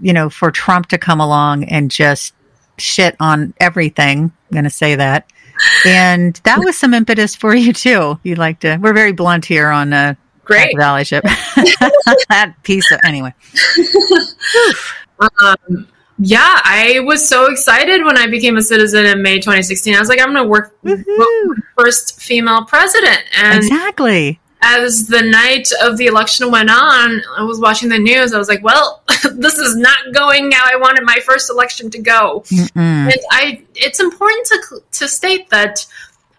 you 0.00 0.12
know 0.12 0.28
for 0.28 0.50
trump 0.50 0.86
to 0.86 0.98
come 0.98 1.20
along 1.20 1.64
and 1.64 1.90
just 1.90 2.34
shit 2.78 3.14
on 3.20 3.54
everything 3.60 4.24
i'm 4.24 4.54
going 4.54 4.64
to 4.64 4.70
say 4.70 4.94
that 4.94 5.26
and 5.84 6.36
that 6.44 6.58
was 6.58 6.76
some 6.76 6.94
impetus 6.94 7.34
for 7.34 7.54
you 7.54 7.72
too. 7.72 8.18
You'd 8.22 8.38
like 8.38 8.60
to. 8.60 8.78
We're 8.78 8.94
very 8.94 9.12
blunt 9.12 9.44
here 9.44 9.68
on 9.68 9.92
uh, 9.92 10.14
Great 10.44 10.76
Valley 10.76 11.04
Ship. 11.04 11.22
that 12.28 12.54
piece 12.62 12.90
of 12.90 12.98
anyway. 13.04 13.34
um, 15.20 15.88
yeah, 16.20 16.60
I 16.64 17.00
was 17.00 17.26
so 17.26 17.50
excited 17.50 18.04
when 18.04 18.16
I 18.16 18.26
became 18.26 18.56
a 18.56 18.62
citizen 18.62 19.06
in 19.06 19.22
May 19.22 19.36
2016. 19.36 19.94
I 19.94 19.98
was 19.98 20.08
like, 20.08 20.20
I'm 20.20 20.32
going 20.32 20.44
to 20.44 20.48
work 20.48 20.76
first 21.78 22.20
female 22.20 22.64
president, 22.64 23.22
and 23.36 23.58
exactly 23.58 24.38
as 24.62 25.06
the 25.06 25.22
night 25.22 25.68
of 25.82 25.96
the 25.96 26.06
election 26.06 26.50
went 26.50 26.70
on, 26.70 27.22
I 27.36 27.42
was 27.42 27.58
watching 27.58 27.88
the 27.88 27.98
news. 27.98 28.32
I 28.32 28.38
was 28.38 28.48
like, 28.48 28.62
well, 28.62 29.02
this 29.32 29.54
is 29.54 29.76
not 29.76 30.12
going 30.12 30.50
how 30.52 30.64
I 30.70 30.76
wanted 30.76 31.04
my 31.04 31.18
first 31.24 31.50
election 31.50 31.90
to 31.90 31.98
go. 31.98 32.44
Mm-mm. 32.46 32.70
And 32.76 33.16
I, 33.30 33.62
it's 33.74 34.00
important 34.00 34.46
to, 34.46 34.82
to 34.92 35.08
state 35.08 35.48
that 35.50 35.86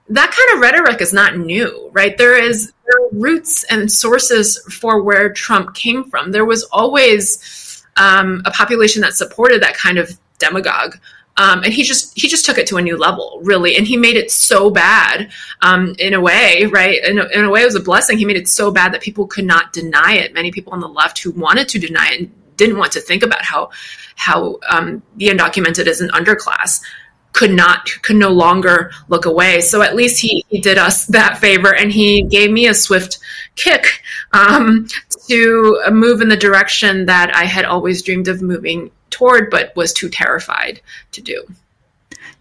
that 0.10 0.32
kind 0.32 0.56
of 0.56 0.60
rhetoric 0.60 1.02
is 1.02 1.14
not 1.14 1.38
new, 1.38 1.90
right? 1.94 2.18
There 2.18 2.38
is 2.38 2.74
there 2.86 3.06
are 3.06 3.10
roots 3.14 3.64
and 3.66 3.90
sources 3.92 4.58
for 4.66 5.02
where 5.02 5.32
Trump 5.32 5.74
came 5.74 6.04
from. 6.04 6.32
There 6.32 6.46
was 6.46 6.64
always 6.66 7.38
um, 7.98 8.42
a 8.46 8.52
population 8.52 9.02
that 9.02 9.14
supported 9.14 9.62
that 9.62 9.76
kind 9.76 9.98
of 9.98 10.18
demagogue. 10.40 10.98
Um, 11.38 11.64
and 11.64 11.74
he 11.74 11.84
just 11.84 12.20
he 12.20 12.28
just 12.28 12.46
took 12.46 12.58
it 12.58 12.68
to 12.68 12.78
a 12.78 12.82
new 12.82 12.98
level, 12.98 13.40
really, 13.44 13.78
and 13.78 13.88
he 13.88 13.96
made 13.96 14.18
it 14.18 14.32
so 14.32 14.70
bad 14.70 15.32
um, 15.62 15.96
in 15.98 16.14
a 16.14 16.20
way, 16.20 16.66
right? 16.66 17.04
In 17.06 17.20
a, 17.20 17.26
in 17.28 17.46
a 17.46 17.50
way, 17.50 17.62
it 17.62 17.66
was 17.66 17.76
a 17.76 17.80
blessing. 17.80 18.18
He 18.18 18.26
made 18.26 18.36
it 18.36 18.50
so 18.50 18.70
bad 18.70 18.94
that 18.94 19.02
people 19.02 19.28
could 19.28 19.46
not 19.46 19.72
deny 19.72 20.16
it. 20.16 20.34
Many 20.34 20.52
people 20.52 20.74
on 20.74 20.82
the 20.82 20.90
left 20.90 21.20
who 21.20 21.32
wanted 21.32 21.70
to 21.70 21.80
deny 21.80 22.10
it 22.12 22.20
and 22.20 22.58
didn't 22.58 22.78
want 22.78 22.92
to 22.92 23.00
think 23.00 23.24
about 23.24 23.44
how 23.44 23.70
how 24.16 24.60
um, 24.70 25.02
the 25.16 25.30
undocumented 25.30 25.88
is 25.88 26.02
an 26.02 26.10
underclass 26.10 26.82
could 27.34 27.52
not 27.52 27.90
could 28.04 28.18
no 28.18 28.30
longer 28.30 28.92
look 29.08 29.26
away 29.26 29.62
so 29.62 29.82
at 29.82 29.96
least 29.96 30.20
he, 30.20 30.46
he 30.50 30.60
did 30.60 30.78
us 30.78 31.06
that 31.08 31.38
favor 31.38 31.74
and 31.74 31.92
he 31.92 32.24
gave 32.24 32.52
me 32.52 32.68
a 32.68 32.74
swift 32.74 33.20
kick 33.56 34.02
um, 34.34 34.86
to 35.32 35.82
move 35.92 36.22
in 36.22 36.30
the 36.30 36.38
direction 36.38 37.06
that 37.06 37.34
i 37.36 37.46
had 37.46 37.66
always 37.66 38.02
dreamed 38.02 38.28
of 38.28 38.42
moving 38.42 38.92
toward, 39.12 39.52
but 39.52 39.76
was 39.76 39.94
too 39.94 40.10
terrified 40.10 40.82
to 41.12 41.22
do. 41.22 41.46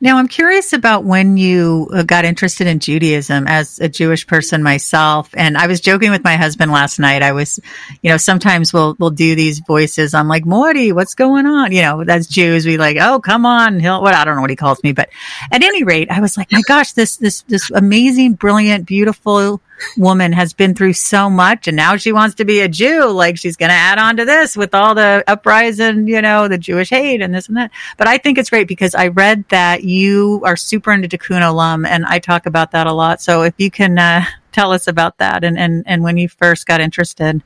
Now, 0.02 0.16
I'm 0.16 0.28
curious 0.28 0.72
about 0.72 1.04
when 1.04 1.36
you 1.36 1.90
uh, 1.92 2.04
got 2.04 2.24
interested 2.24 2.66
in 2.66 2.78
Judaism 2.78 3.46
as 3.46 3.78
a 3.80 3.88
Jewish 3.88 4.26
person 4.26 4.62
myself. 4.62 5.28
And 5.34 5.58
I 5.58 5.66
was 5.66 5.78
joking 5.78 6.10
with 6.10 6.24
my 6.24 6.36
husband 6.36 6.72
last 6.72 6.98
night. 6.98 7.22
I 7.22 7.32
was, 7.32 7.60
you 8.00 8.08
know, 8.08 8.16
sometimes 8.16 8.72
we'll, 8.72 8.96
we'll 8.98 9.10
do 9.10 9.34
these 9.34 9.58
voices. 9.58 10.14
I'm 10.14 10.26
like, 10.26 10.46
Morty, 10.46 10.92
what's 10.92 11.14
going 11.14 11.44
on? 11.44 11.72
You 11.72 11.82
know, 11.82 12.00
as 12.00 12.26
Jews, 12.26 12.64
we 12.64 12.78
like, 12.78 12.96
oh, 12.98 13.20
come 13.20 13.44
on. 13.44 13.78
He'll, 13.78 14.00
what, 14.00 14.14
I 14.14 14.24
don't 14.24 14.36
know 14.36 14.40
what 14.40 14.48
he 14.48 14.56
calls 14.56 14.82
me, 14.82 14.92
but 14.92 15.10
at 15.52 15.62
any 15.62 15.84
rate, 15.84 16.10
I 16.10 16.20
was 16.20 16.38
like, 16.38 16.50
my 16.50 16.62
gosh, 16.66 16.92
this, 16.92 17.18
this, 17.18 17.42
this 17.42 17.70
amazing, 17.70 18.34
brilliant, 18.34 18.86
beautiful, 18.86 19.60
woman 19.96 20.32
has 20.32 20.52
been 20.52 20.74
through 20.74 20.92
so 20.92 21.30
much 21.30 21.68
and 21.68 21.76
now 21.76 21.96
she 21.96 22.12
wants 22.12 22.36
to 22.36 22.44
be 22.44 22.60
a 22.60 22.68
Jew. 22.68 23.06
Like 23.10 23.38
she's 23.38 23.56
going 23.56 23.70
to 23.70 23.74
add 23.74 23.98
on 23.98 24.16
to 24.16 24.24
this 24.24 24.56
with 24.56 24.74
all 24.74 24.94
the 24.94 25.24
uprising, 25.26 26.08
you 26.08 26.22
know, 26.22 26.48
the 26.48 26.58
Jewish 26.58 26.90
hate 26.90 27.22
and 27.22 27.34
this 27.34 27.48
and 27.48 27.56
that. 27.56 27.70
But 27.96 28.08
I 28.08 28.18
think 28.18 28.38
it's 28.38 28.50
great 28.50 28.68
because 28.68 28.94
I 28.94 29.08
read 29.08 29.44
that 29.48 29.84
you 29.84 30.42
are 30.44 30.56
super 30.56 30.92
into 30.92 31.08
Tikkun 31.08 31.42
Olam 31.42 31.86
and 31.86 32.04
I 32.06 32.18
talk 32.18 32.46
about 32.46 32.72
that 32.72 32.86
a 32.86 32.92
lot. 32.92 33.20
So 33.20 33.42
if 33.42 33.54
you 33.58 33.70
can 33.70 33.98
uh, 33.98 34.24
tell 34.52 34.72
us 34.72 34.86
about 34.86 35.18
that 35.18 35.44
and, 35.44 35.58
and, 35.58 35.84
and 35.86 36.02
when 36.02 36.16
you 36.16 36.28
first 36.28 36.66
got 36.66 36.80
interested. 36.80 37.42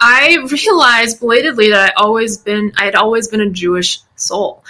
I 0.00 0.46
realized 0.50 1.20
belatedly 1.20 1.70
that 1.70 1.92
I 1.92 2.02
always 2.02 2.38
been 2.38 2.72
I 2.76 2.84
had 2.84 2.94
always 2.94 3.28
been 3.28 3.40
a 3.40 3.50
Jewish 3.50 3.98
soul. 4.14 4.64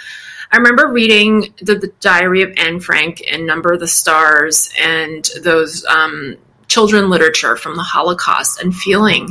I 0.51 0.57
remember 0.57 0.87
reading 0.87 1.53
the, 1.61 1.75
the, 1.75 1.93
Diary 2.01 2.41
of 2.41 2.51
Anne 2.57 2.81
Frank 2.81 3.23
and 3.31 3.45
Number 3.45 3.71
of 3.71 3.79
the 3.79 3.87
Stars 3.87 4.69
and 4.77 5.25
those 5.43 5.85
um, 5.85 6.37
children 6.71 7.09
literature 7.09 7.55
from 7.55 7.75
the 7.75 7.83
Holocaust 7.83 8.61
and 8.61 8.75
feeling 8.75 9.27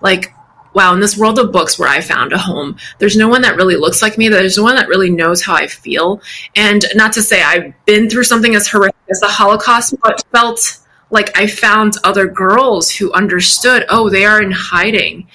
like, 0.00 0.34
wow, 0.74 0.94
in 0.94 1.00
this 1.00 1.16
world 1.16 1.38
of 1.38 1.52
books 1.52 1.78
where 1.78 1.88
I 1.88 2.00
found 2.00 2.32
a 2.32 2.38
home, 2.38 2.76
there's 2.98 3.16
no 3.16 3.28
one 3.28 3.42
that 3.42 3.56
really 3.56 3.76
looks 3.76 4.02
like 4.02 4.18
me. 4.18 4.28
There's 4.28 4.56
no 4.56 4.62
one 4.62 4.76
that 4.76 4.88
really 4.88 5.10
knows 5.10 5.42
how 5.42 5.54
I 5.54 5.66
feel. 5.66 6.20
And 6.56 6.84
not 6.94 7.12
to 7.14 7.22
say 7.22 7.42
I've 7.42 7.72
been 7.86 8.08
through 8.08 8.24
something 8.24 8.54
as 8.54 8.68
horrific 8.68 8.96
as 9.10 9.20
the 9.20 9.28
Holocaust, 9.28 9.94
but 10.02 10.24
felt 10.32 10.78
like 11.10 11.36
I 11.36 11.46
found 11.46 11.94
other 12.04 12.26
girls 12.26 12.90
who 12.90 13.12
understood, 13.12 13.84
oh, 13.88 14.10
they 14.10 14.24
are 14.24 14.42
in 14.42 14.52
hiding. 14.52 15.26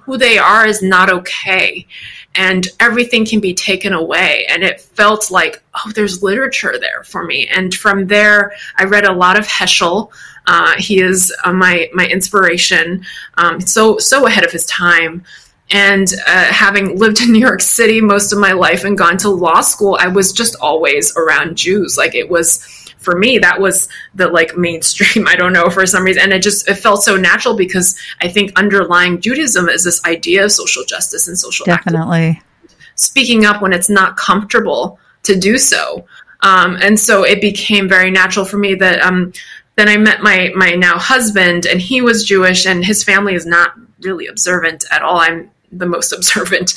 Who 0.00 0.16
they 0.16 0.38
are 0.38 0.66
is 0.66 0.82
not 0.82 1.10
okay. 1.10 1.86
And 2.36 2.68
everything 2.78 3.24
can 3.26 3.40
be 3.40 3.54
taken 3.54 3.92
away. 3.92 4.46
And 4.48 4.62
it 4.62 4.80
felt 4.80 5.30
like, 5.30 5.62
oh, 5.74 5.90
there's 5.94 6.22
literature 6.22 6.78
there 6.78 7.02
for 7.02 7.24
me. 7.24 7.48
And 7.48 7.74
from 7.74 8.06
there, 8.06 8.52
I 8.76 8.84
read 8.84 9.04
a 9.04 9.12
lot 9.12 9.38
of 9.38 9.46
Heschel. 9.48 10.12
Uh, 10.46 10.74
he 10.78 11.00
is 11.00 11.34
uh, 11.44 11.52
my 11.52 11.90
my 11.92 12.06
inspiration. 12.06 13.04
Um, 13.34 13.60
so 13.60 13.98
so 13.98 14.26
ahead 14.26 14.44
of 14.44 14.52
his 14.52 14.66
time. 14.66 15.24
And 15.72 16.12
uh, 16.28 16.44
having 16.44 16.96
lived 16.96 17.20
in 17.20 17.32
New 17.32 17.40
York 17.40 17.60
City 17.60 18.00
most 18.00 18.32
of 18.32 18.38
my 18.38 18.52
life 18.52 18.84
and 18.84 18.96
gone 18.96 19.16
to 19.18 19.28
law 19.28 19.62
school, 19.62 19.98
I 20.00 20.06
was 20.06 20.32
just 20.32 20.54
always 20.60 21.16
around 21.16 21.56
Jews. 21.56 21.98
Like 21.98 22.14
it 22.14 22.28
was 22.28 22.64
for 22.98 23.16
me, 23.16 23.38
that 23.38 23.60
was 23.60 23.88
the 24.14 24.28
like 24.28 24.56
mainstream. 24.56 25.26
I 25.32 25.36
don't 25.36 25.52
know 25.52 25.70
for 25.70 25.86
some 25.86 26.04
reason, 26.04 26.22
and 26.22 26.32
it 26.32 26.42
just 26.42 26.68
it 26.68 26.74
felt 26.74 27.02
so 27.02 27.16
natural 27.16 27.56
because 27.56 27.98
I 28.20 28.28
think 28.28 28.52
underlying 28.56 29.20
Judaism 29.20 29.68
is 29.68 29.84
this 29.84 30.04
idea 30.04 30.44
of 30.44 30.52
social 30.52 30.84
justice 30.84 31.26
and 31.28 31.38
social 31.38 31.64
definitely 31.66 32.40
activism. 32.40 32.78
speaking 32.96 33.44
up 33.44 33.62
when 33.62 33.72
it's 33.72 33.88
not 33.88 34.16
comfortable 34.16 34.98
to 35.22 35.38
do 35.38 35.58
so. 35.58 36.06
Um, 36.40 36.76
and 36.82 36.98
so 36.98 37.24
it 37.24 37.40
became 37.40 37.88
very 37.88 38.10
natural 38.10 38.44
for 38.44 38.58
me 38.58 38.74
that 38.74 39.00
um, 39.00 39.32
then 39.76 39.88
I 39.88 39.96
met 39.96 40.22
my 40.22 40.52
my 40.54 40.74
now 40.74 40.98
husband, 40.98 41.66
and 41.66 41.80
he 41.80 42.00
was 42.00 42.24
Jewish, 42.24 42.66
and 42.66 42.84
his 42.84 43.04
family 43.04 43.34
is 43.34 43.46
not 43.46 43.74
really 44.00 44.26
observant 44.26 44.84
at 44.90 45.02
all. 45.02 45.18
I'm 45.18 45.50
the 45.72 45.86
most 45.86 46.12
observant 46.16 46.74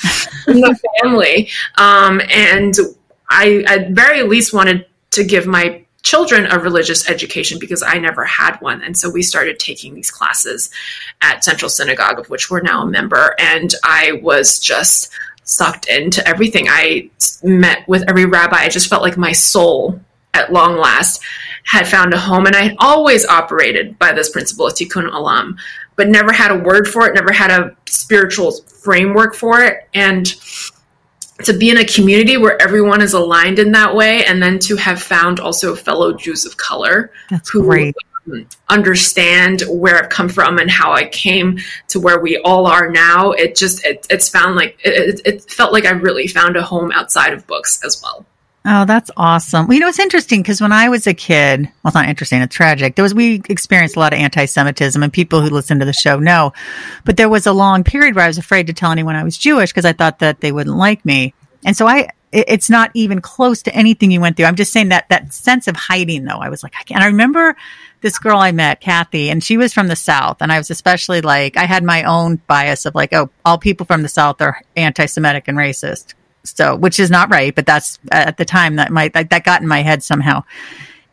in 0.48 0.62
the 0.62 0.80
family, 1.02 1.50
um, 1.78 2.22
and 2.30 2.76
I 3.30 3.64
at 3.68 3.92
very 3.92 4.24
least 4.24 4.54
wanted 4.54 4.86
to 5.12 5.24
give 5.24 5.48
my 5.48 5.84
children 6.04 6.46
a 6.50 6.58
religious 6.58 7.10
education 7.10 7.60
because 7.60 7.84
I 7.84 7.98
never 7.98 8.24
had 8.24 8.56
one. 8.62 8.82
And 8.82 8.98
so 8.98 9.10
we 9.10 9.22
started 9.22 9.60
taking 9.60 9.94
these 9.94 10.10
classes 10.10 10.70
at 11.22 11.44
Central 11.44 11.70
Synagogue, 11.70 12.20
of 12.20 12.30
which 12.30 12.50
we're 12.50 12.62
now 12.62 12.84
a 12.84 12.86
member. 12.88 13.36
And 13.38 13.74
I 13.84 14.20
was 14.24 14.60
just 14.60 15.12
sucked 15.44 15.88
into 15.88 16.26
everything. 16.28 16.68
I 16.70 17.10
met 17.44 17.88
with 17.88 18.08
every 18.08 18.26
rabbi. 18.26 18.58
I 18.58 18.70
just 18.70 18.88
felt 18.88 19.02
like 19.02 19.18
my 19.18 19.34
soul 19.34 20.00
at 20.34 20.54
long 20.54 20.78
last 20.78 21.22
had 21.66 21.88
found 21.88 22.14
a 22.14 22.20
home. 22.20 22.46
And 22.46 22.56
I 22.56 22.64
had 22.64 22.76
always 22.80 23.26
operated 23.26 23.98
by 24.00 24.14
this 24.14 24.30
principle 24.30 24.68
of 24.68 24.74
tikkun 24.74 25.10
olam, 25.12 25.58
but 25.96 26.08
never 26.08 26.32
had 26.32 26.52
a 26.52 26.58
word 26.58 26.88
for 26.88 27.08
it, 27.08 27.14
never 27.14 27.32
had 27.32 27.52
a 27.52 27.76
spiritual 27.86 28.52
framework 28.52 29.36
for 29.36 29.62
it. 29.62 29.88
And 29.94 30.34
to 31.44 31.54
be 31.54 31.70
in 31.70 31.78
a 31.78 31.86
community 31.86 32.38
where 32.38 32.62
everyone 32.62 33.02
is 33.02 33.14
aligned 33.14 33.60
in 33.60 33.72
that 33.72 33.96
way, 33.96 34.26
and 34.26 34.42
then 34.42 34.60
to 34.60 34.76
have 34.76 35.02
found 35.02 35.40
also 35.40 35.76
fellow 35.76 36.14
Jews 36.14 36.46
of 36.46 36.58
color 36.58 37.12
That's 37.30 37.50
who 37.50 37.64
great. 37.64 37.96
Um, 38.28 38.48
understand 38.68 39.64
where 39.68 39.98
I've 39.98 40.10
come 40.10 40.30
from 40.30 40.60
and 40.60 40.70
how 40.70 40.92
I 40.92 41.06
came 41.06 41.60
to 41.88 42.00
where 42.00 42.20
we 42.20 42.38
all 42.40 42.68
are 42.68 42.90
now, 42.92 43.32
it 43.32 43.56
just 43.56 43.84
it, 43.86 44.06
it's 44.10 44.30
found 44.30 44.56
like 44.56 44.78
it, 44.84 45.22
it 45.26 45.50
felt 45.50 45.74
like 45.74 45.86
I 45.86 45.92
really 45.92 46.28
found 46.28 46.56
a 46.56 46.62
home 46.62 46.92
outside 46.92 47.34
of 47.34 47.48
books 47.48 47.84
as 47.84 48.02
well. 48.04 48.26
Oh, 48.66 48.84
that's 48.86 49.10
awesome. 49.16 49.68
Well, 49.68 49.76
you 49.76 49.80
know, 49.80 49.88
it's 49.88 50.00
interesting 50.00 50.42
because 50.42 50.60
when 50.60 50.74
I 50.74 50.90
was 50.90 51.08
a 51.08 51.14
kid, 51.14 51.62
well, 51.62 51.72
it's 51.86 51.96
not 51.96 52.10
interesting, 52.10 52.42
it's 52.42 52.54
tragic. 52.54 52.96
There 52.96 53.04
was, 53.04 53.14
we 53.14 53.42
experienced 53.48 53.96
a 53.96 54.00
lot 54.00 54.12
of 54.12 54.20
anti 54.20 54.46
Semitism 54.46 55.02
and 55.02 55.14
people 55.14 55.42
who 55.42 55.50
listen 55.50 55.80
to 55.80 55.86
the 55.86 55.94
show 55.94 56.20
know, 56.20 56.54
but 57.06 57.16
there 57.16 57.30
was 57.30 57.48
a 57.48 57.54
long 57.54 57.84
period 57.84 58.16
where 58.16 58.26
I 58.26 58.28
was 58.28 58.38
afraid 58.38 58.68
to 58.68 58.74
tell 58.74 58.92
anyone 58.92 59.16
I 59.16 59.24
was 59.24 59.38
Jewish 59.38 59.72
because 59.72 59.86
I 59.86 59.94
thought 59.94 60.20
that 60.20 60.42
they 60.42 60.52
wouldn't 60.52 60.76
like 60.76 61.06
me. 61.06 61.34
And 61.66 61.76
so 61.76 61.88
I, 61.88 62.10
it's 62.32 62.70
not 62.70 62.92
even 62.94 63.22
close 63.22 63.64
to 63.64 63.74
anything 63.74 64.12
you 64.12 64.22
went 64.22 64.38
through. 64.38 64.46
I'm 64.46 64.56
just 64.56 64.74
saying 64.74 64.90
that 64.90 65.10
that 65.10 65.34
sense 65.34 65.68
of 65.68 65.76
hiding 65.76 66.26
though. 66.26 66.38
I 66.38 66.50
was 66.50 66.62
like, 66.62 66.74
I 66.80 66.84
can't. 66.84 67.02
I 67.02 67.08
remember 67.08 67.56
this 68.02 68.20
girl 68.20 68.38
I 68.38 68.52
met, 68.52 68.82
Kathy, 68.82 69.30
and 69.30 69.44
she 69.44 69.58
was 69.58 69.74
from 69.74 69.88
the 69.88 69.96
South. 69.96 70.38
And 70.42 70.52
I 70.52 70.58
was 70.58 70.70
especially 70.70 71.22
like, 71.22 71.58
I 71.58 71.64
had 71.64 71.84
my 71.84 72.04
own 72.04 72.36
bias 72.48 72.86
of 72.86 72.94
like, 72.94 73.14
oh, 73.14 73.30
all 73.44 73.58
people 73.58 73.86
from 73.86 74.04
the 74.04 74.10
South 74.10 74.42
are 74.42 74.62
anti 74.76 75.06
Semitic 75.06 75.48
and 75.48 75.58
racist. 75.58 76.14
So, 76.44 76.76
which 76.76 77.00
is 77.00 77.10
not 77.10 77.30
right, 77.30 77.54
but 77.54 77.66
that's 77.66 78.00
at 78.12 78.38
the 78.38 78.46
time 78.46 78.78
that 78.78 78.92
might, 78.92 79.14
that, 79.14 79.30
that 79.30 79.44
got 79.44 79.62
in 79.62 79.68
my 79.68 79.82
head 79.82 80.04
somehow. 80.04 80.44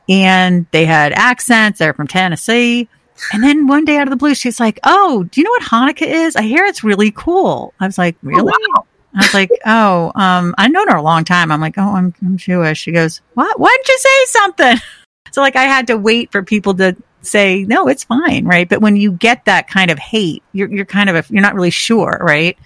And 0.08 0.66
they 0.70 0.84
had 0.84 1.12
accents. 1.12 1.78
They're 1.78 1.94
from 1.94 2.06
Tennessee. 2.06 2.88
And 3.32 3.42
then 3.42 3.66
one 3.66 3.84
day 3.84 3.96
out 3.96 4.06
of 4.06 4.10
the 4.10 4.16
blue, 4.16 4.34
she's 4.34 4.60
like, 4.60 4.78
Oh, 4.84 5.24
do 5.24 5.40
you 5.40 5.44
know 5.44 5.50
what 5.50 5.62
Hanukkah 5.62 6.06
is? 6.06 6.36
I 6.36 6.42
hear 6.42 6.64
it's 6.64 6.84
really 6.84 7.10
cool. 7.10 7.74
I 7.80 7.86
was 7.86 7.98
like, 7.98 8.16
Really? 8.22 8.42
Oh, 8.42 8.72
wow. 8.74 8.86
I 9.14 9.18
was 9.22 9.34
like, 9.34 9.50
Oh, 9.64 10.12
um, 10.14 10.54
I've 10.58 10.70
known 10.70 10.88
her 10.88 10.96
a 10.96 11.02
long 11.02 11.24
time. 11.24 11.50
I'm 11.50 11.60
like, 11.60 11.78
Oh, 11.78 11.94
I'm, 11.94 12.14
I'm 12.22 12.36
Jewish. 12.36 12.78
She 12.78 12.92
goes, 12.92 13.20
What? 13.34 13.58
Why 13.58 13.74
didn't 13.76 13.88
you 13.88 13.98
say 13.98 14.38
something? 14.38 14.76
So, 15.32 15.42
like, 15.42 15.56
I 15.56 15.64
had 15.64 15.88
to 15.88 15.98
wait 15.98 16.32
for 16.32 16.42
people 16.42 16.72
to 16.76 16.96
say, 17.20 17.64
No, 17.64 17.88
it's 17.88 18.04
fine. 18.04 18.46
Right. 18.46 18.66
But 18.66 18.80
when 18.80 18.96
you 18.96 19.12
get 19.12 19.44
that 19.44 19.68
kind 19.68 19.90
of 19.90 19.98
hate, 19.98 20.42
you're, 20.52 20.72
you're 20.72 20.86
kind 20.86 21.10
of, 21.10 21.16
a, 21.16 21.24
you're 21.30 21.42
not 21.42 21.54
really 21.54 21.68
sure. 21.68 22.18
Right. 22.22 22.56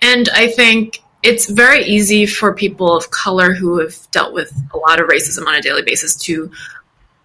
And 0.00 0.28
I 0.28 0.48
think 0.48 1.00
it's 1.24 1.46
very 1.48 1.82
easy 1.84 2.26
for 2.26 2.54
people 2.54 2.94
of 2.94 3.10
color 3.10 3.54
who 3.54 3.78
have 3.78 3.96
dealt 4.10 4.34
with 4.34 4.52
a 4.74 4.76
lot 4.76 5.00
of 5.00 5.08
racism 5.08 5.46
on 5.46 5.54
a 5.54 5.62
daily 5.62 5.82
basis 5.82 6.14
to 6.14 6.50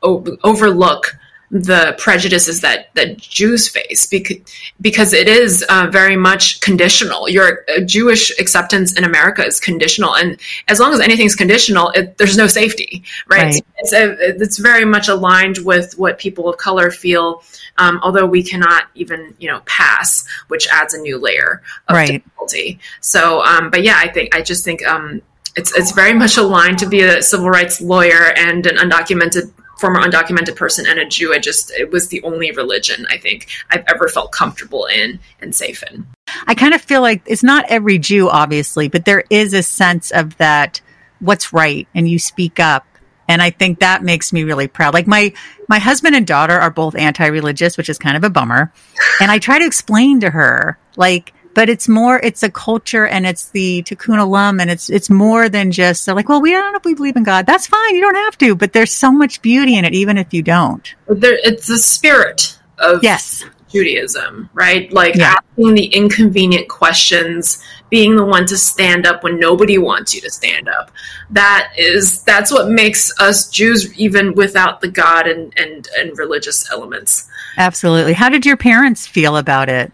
o- 0.01 0.38
overlook 0.44 1.18
the 1.51 1.96
prejudices 1.98 2.62
that 2.62 2.94
that 2.94 3.18
Jews 3.18 3.68
face 3.68 4.06
because 4.06 4.38
because 4.82 5.13
it 5.13 5.27
is 5.27 5.63
uh, 5.70 5.88
very 5.91 6.15
much 6.15 6.62
conditional. 6.62 7.27
Your 7.27 7.65
uh, 7.75 7.82
Jewish 7.82 8.38
acceptance 8.39 8.96
in 8.96 9.03
America 9.03 9.44
is 9.44 9.60
conditional, 9.60 10.15
and 10.15 10.39
as 10.68 10.79
long 10.79 10.94
as 10.94 11.00
anything's 11.00 11.36
conditional, 11.36 11.89
it, 11.89 12.18
there's 12.18 12.38
no 12.38 12.46
safety, 12.46 13.03
right? 13.27 13.46
right. 13.46 13.65
It's 13.77 13.94
a, 13.94 14.15
it's 14.20 14.60
very 14.60 14.86
much 14.86 15.08
aligned 15.08 15.60
with 15.60 15.98
what 15.98 16.20
people 16.20 16.48
of 16.48 16.58
color 16.58 16.91
feel. 16.91 17.44
Um, 17.79 18.00
although 18.03 18.25
we 18.25 18.44
cannot 18.44 18.84
even 18.94 19.34
you 19.39 19.50
know 19.50 19.62
pass, 19.65 20.27
which 20.50 20.68
adds 20.72 20.94
a 20.94 21.00
new 21.00 21.18
layer 21.18 21.63
of 21.88 21.96
right. 21.96 22.08
difficulty. 22.08 22.79
So, 23.01 23.41
um, 23.41 23.72
but 23.72 23.84
yeah, 23.84 23.98
I 23.98 24.08
think 24.10 24.36
I 24.36 24.44
just 24.44 24.63
think 24.63 24.86
um, 24.86 25.22
it's 25.56 25.75
it's 25.75 25.94
very 25.94 26.13
much 26.13 26.38
aligned 26.38 26.77
to 26.79 26.86
be 26.86 27.01
a 27.01 27.24
civil 27.24 27.50
rights 27.50 27.82
lawyer 27.82 28.34
and 28.38 28.68
an 28.68 28.77
undocumented 28.77 29.51
former 29.79 30.01
undocumented 30.01 30.55
person 30.55 30.86
and 30.88 31.00
a 31.00 31.05
Jew. 31.05 31.33
I 31.33 31.39
just 31.39 31.71
it 31.71 31.91
was 31.91 32.09
the 32.09 32.21
only 32.24 32.51
religion 32.51 33.05
I 33.09 33.17
think 33.17 33.48
I've 33.69 33.86
ever 33.88 34.07
felt 34.07 34.31
comfortable 34.31 34.86
in 34.86 35.19
and 35.41 35.55
safe 35.55 35.83
in. 35.83 36.05
I 36.48 36.55
kind 36.55 36.74
of 36.74 36.81
feel 36.81 37.01
like 37.01 37.21
it's 37.25 37.43
not 37.43 37.65
every 37.69 37.98
Jew, 37.98 38.29
obviously, 38.29 38.88
but 38.88 39.05
there 39.05 39.24
is 39.29 39.53
a 39.53 39.63
sense 39.63 40.12
of 40.12 40.38
that 40.38 40.81
what's 41.19 41.53
right 41.53 41.88
and 41.93 42.07
you 42.07 42.19
speak 42.19 42.59
up. 42.59 42.86
And 43.27 43.41
I 43.41 43.51
think 43.51 43.79
that 43.79 44.03
makes 44.03 44.33
me 44.33 44.43
really 44.43 44.67
proud. 44.67 44.93
Like 44.93 45.07
my 45.07 45.33
my 45.67 45.79
husband 45.79 46.15
and 46.15 46.25
daughter 46.25 46.57
are 46.59 46.71
both 46.71 46.95
anti-religious, 46.95 47.77
which 47.77 47.89
is 47.89 48.00
kind 48.00 48.17
of 48.17 48.24
a 48.24 48.29
bummer. 48.29 48.74
And 49.21 49.31
I 49.31 49.38
try 49.38 49.59
to 49.59 49.65
explain 49.65 50.19
to 50.21 50.31
her 50.31 50.79
like 50.98 51.33
but 51.53 51.70
it's 51.70 51.88
more 51.88 52.20
it's 52.20 52.44
a 52.44 52.51
culture 52.51 53.06
and 53.06 53.25
it's 53.25 53.50
the 53.50 53.84
tikkun 53.84 54.18
olam 54.18 54.62
and 54.62 54.70
it's 54.70 54.89
it's 54.89 55.10
more 55.10 55.50
than 55.50 55.72
just 55.72 56.06
they're 56.06 56.15
like 56.15 56.29
well 56.29 56.41
we 56.41 56.51
don't 56.51 56.72
know 56.72 56.77
if 56.77 56.86
we 56.86 56.94
believe 56.94 57.15
in 57.15 57.24
god. 57.24 57.46
That's 57.46 57.68
fine 57.68 57.96
you 57.96 58.01
don't 58.01 58.15
have 58.15 58.38
to 58.39 58.56
but 58.56 58.74
there's 58.74 58.91
so 58.91 59.12
much 59.12 59.41
beauty 59.41 59.77
in 59.77 59.86
it 59.86 59.94
even 59.94 60.18
if 60.18 60.34
you 60.34 60.41
don't. 60.41 60.94
There, 61.08 61.38
it's 61.44 61.68
the 61.68 61.77
spirit 61.77 62.57
of 62.77 63.03
yes. 63.03 63.44
Judaism 63.70 64.50
right? 64.53 64.92
Like 64.92 65.16
yeah. 65.16 65.35
asking 65.38 65.75
the 65.75 65.85
inconvenient 65.85 66.70
questions 66.70 67.64
being 67.90 68.16
the 68.16 68.25
one 68.25 68.46
to 68.46 68.57
stand 68.57 69.07
up 69.07 69.24
when 69.24 69.40
nobody 69.40 69.77
wants 69.77 70.14
you 70.14 70.22
to 70.22 70.29
stand 70.29 70.70
up. 70.70 70.92
That 71.31 71.72
is 71.77 72.24
that's 72.24 72.51
what 72.51 72.70
makes 72.70 73.18
us 73.20 73.50
jews 73.50 73.94
even 73.98 74.33
without 74.33 74.81
the 74.81 74.88
god 74.88 75.27
and 75.27 75.53
and, 75.57 75.88
and 75.98 76.18
religious 76.18 76.72
elements. 76.72 77.27
Absolutely. 77.57 78.14
How 78.14 78.29
did 78.29 78.46
your 78.46 78.57
parents 78.57 79.07
feel 79.07 79.38
about 79.38 79.70
it 79.70 79.92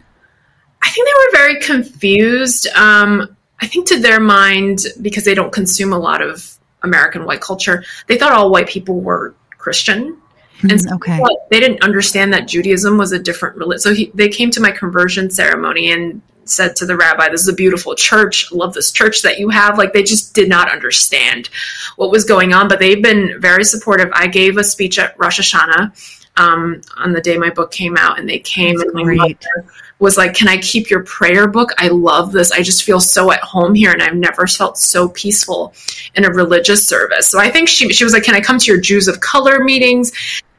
I 0.85 0.89
think 0.89 1.07
they 1.07 1.13
were 1.13 1.45
very 1.45 1.59
confused. 1.61 2.67
Um, 2.67 3.35
I 3.59 3.67
think 3.67 3.87
to 3.87 3.99
their 3.99 4.19
mind, 4.19 4.81
because 5.01 5.25
they 5.25 5.33
don't 5.33 5.51
consume 5.51 5.93
a 5.93 5.97
lot 5.97 6.21
of 6.21 6.57
American 6.83 7.25
white 7.25 7.41
culture, 7.41 7.83
they 8.07 8.17
thought 8.17 8.31
all 8.31 8.51
white 8.51 8.67
people 8.67 8.99
were 8.99 9.33
Christian. 9.57 10.21
Mm, 10.59 10.71
and 10.71 10.81
so 10.81 10.95
okay. 10.95 11.19
they 11.49 11.59
didn't 11.59 11.83
understand 11.83 12.31
that 12.33 12.47
Judaism 12.47 12.97
was 12.97 13.11
a 13.11 13.19
different 13.19 13.57
religion. 13.57 13.79
So 13.79 13.93
he, 13.95 14.11
they 14.13 14.29
came 14.29 14.51
to 14.51 14.61
my 14.61 14.69
conversion 14.71 15.31
ceremony 15.31 15.91
and 15.91 16.21
said 16.43 16.75
to 16.75 16.85
the 16.85 16.95
rabbi, 16.95 17.29
This 17.29 17.41
is 17.41 17.47
a 17.47 17.53
beautiful 17.53 17.95
church. 17.95 18.47
I 18.51 18.55
love 18.55 18.75
this 18.75 18.91
church 18.91 19.23
that 19.23 19.39
you 19.39 19.49
have. 19.49 19.79
Like 19.79 19.91
they 19.91 20.03
just 20.03 20.35
did 20.35 20.47
not 20.47 20.71
understand 20.71 21.49
what 21.95 22.11
was 22.11 22.25
going 22.25 22.53
on, 22.53 22.67
but 22.67 22.77
they've 22.77 23.01
been 23.01 23.41
very 23.41 23.63
supportive. 23.63 24.09
I 24.13 24.27
gave 24.27 24.57
a 24.57 24.63
speech 24.63 24.99
at 24.99 25.17
Rosh 25.17 25.39
Hashanah 25.39 26.21
um, 26.37 26.81
on 26.97 27.13
the 27.13 27.21
day 27.21 27.37
my 27.37 27.49
book 27.49 27.71
came 27.71 27.97
out, 27.97 28.19
and 28.19 28.29
they 28.29 28.39
came 28.39 28.77
That's 28.77 28.91
and 28.91 28.93
my 28.93 29.13
mother 29.15 29.65
was 29.99 30.17
like, 30.17 30.33
Can 30.33 30.47
I 30.47 30.57
keep 30.57 30.89
your 30.89 31.03
prayer 31.03 31.47
book? 31.47 31.69
I 31.77 31.87
love 31.87 32.31
this. 32.31 32.51
I 32.51 32.61
just 32.61 32.83
feel 32.83 32.99
so 32.99 33.31
at 33.31 33.41
home 33.41 33.73
here, 33.73 33.91
and 33.91 34.01
I've 34.01 34.15
never 34.15 34.47
felt 34.47 34.77
so 34.77 35.09
peaceful 35.09 35.73
in 36.15 36.25
a 36.25 36.29
religious 36.29 36.85
service. 36.87 37.27
So 37.27 37.39
I 37.39 37.49
think 37.49 37.69
she, 37.69 37.91
she 37.93 38.03
was 38.03 38.13
like, 38.13 38.23
Can 38.23 38.35
I 38.35 38.41
come 38.41 38.57
to 38.57 38.71
your 38.71 38.79
Jews 38.79 39.07
of 39.07 39.19
Color 39.19 39.63
meetings? 39.63 40.11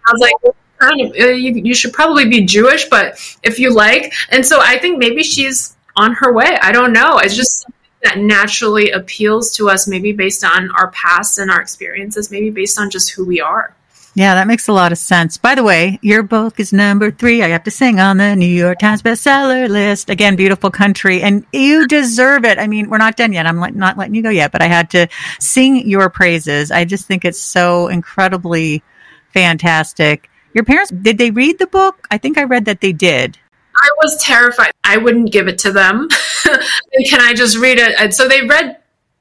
I 0.07 0.13
was 0.13 0.21
like, 0.21 0.55
kind 0.79 1.01
of, 1.01 1.13
uh, 1.19 1.27
you, 1.29 1.53
you 1.53 1.75
should 1.75 1.93
probably 1.93 2.29
be 2.29 2.45
Jewish, 2.45 2.89
but 2.89 3.19
if 3.43 3.59
you 3.59 3.73
like. 3.73 4.13
And 4.31 4.45
so 4.45 4.61
I 4.61 4.79
think 4.79 4.99
maybe 4.99 5.23
she's 5.23 5.77
on 5.97 6.13
her 6.15 6.33
way. 6.33 6.59
I 6.63 6.73
don't 6.73 6.93
know. 6.93 7.19
It's 7.19 7.37
just 7.37 7.67
that 8.03 8.19
naturally 8.19 8.91
appeals 8.91 9.53
to 9.57 9.69
us, 9.69 9.89
maybe 9.89 10.13
based 10.13 10.45
on 10.45 10.71
our 10.73 10.91
past 10.93 11.39
and 11.39 11.51
our 11.51 11.61
experiences, 11.61 12.31
maybe 12.31 12.51
based 12.51 12.79
on 12.79 12.91
just 12.91 13.11
who 13.11 13.25
we 13.25 13.41
are. 13.41 13.76
Yeah, 14.17 14.37
that 14.37 14.47
makes 14.47 14.67
a 14.67 14.73
lot 14.73 14.93
of 14.93 14.99
sense. 14.99 15.37
By 15.37 15.55
the 15.55 15.63
way, 15.63 15.99
your 16.01 16.23
book 16.23 16.59
is 16.59 16.73
number 16.73 17.11
three. 17.11 17.43
I 17.43 17.49
have 17.49 17.65
to 17.65 17.71
sing 17.71 18.01
on 18.01 18.17
the 18.17 18.35
New 18.35 18.47
York 18.47 18.79
Times 18.79 19.03
bestseller 19.03 19.69
list. 19.69 20.09
Again, 20.09 20.37
beautiful 20.37 20.71
country, 20.71 21.21
and 21.21 21.45
you 21.53 21.87
deserve 21.87 22.47
it. 22.47 22.59
I 22.59 22.67
mean, 22.67 22.89
we're 22.89 22.97
not 22.97 23.19
done 23.19 23.35
yet. 23.35 23.45
I'm 23.45 23.59
not 23.77 23.99
letting 23.99 24.15
you 24.15 24.23
go 24.23 24.31
yet, 24.31 24.53
but 24.53 24.63
I 24.63 24.69
had 24.69 24.89
to 24.93 25.07
sing 25.39 25.87
your 25.87 26.09
praises. 26.09 26.71
I 26.71 26.87
just 26.87 27.05
think 27.05 27.27
it's 27.27 27.39
so 27.39 27.89
incredibly 27.89 28.83
fantastic. 29.35 30.31
Your 30.55 30.65
parents, 30.65 30.91
did 30.91 31.19
they 31.19 31.31
read 31.31 31.59
the 31.59 31.67
book? 31.67 32.09
I 32.11 32.17
think 32.17 32.39
I 32.39 32.45
read 32.45 32.65
that 32.65 32.81
they 32.81 32.95
did. 32.95 33.37
I 33.77 33.89
was 34.03 34.17
terrified. 34.23 34.71
I 34.83 34.97
wouldn't 34.97 35.31
give 35.31 35.47
it 35.47 35.59
to 35.59 35.73
them. 35.73 36.09
Can 36.43 37.21
I 37.21 37.35
just 37.35 37.59
read 37.59 37.77
it? 37.79 38.15
So 38.15 38.29
they 38.29 38.41
read 38.47 38.79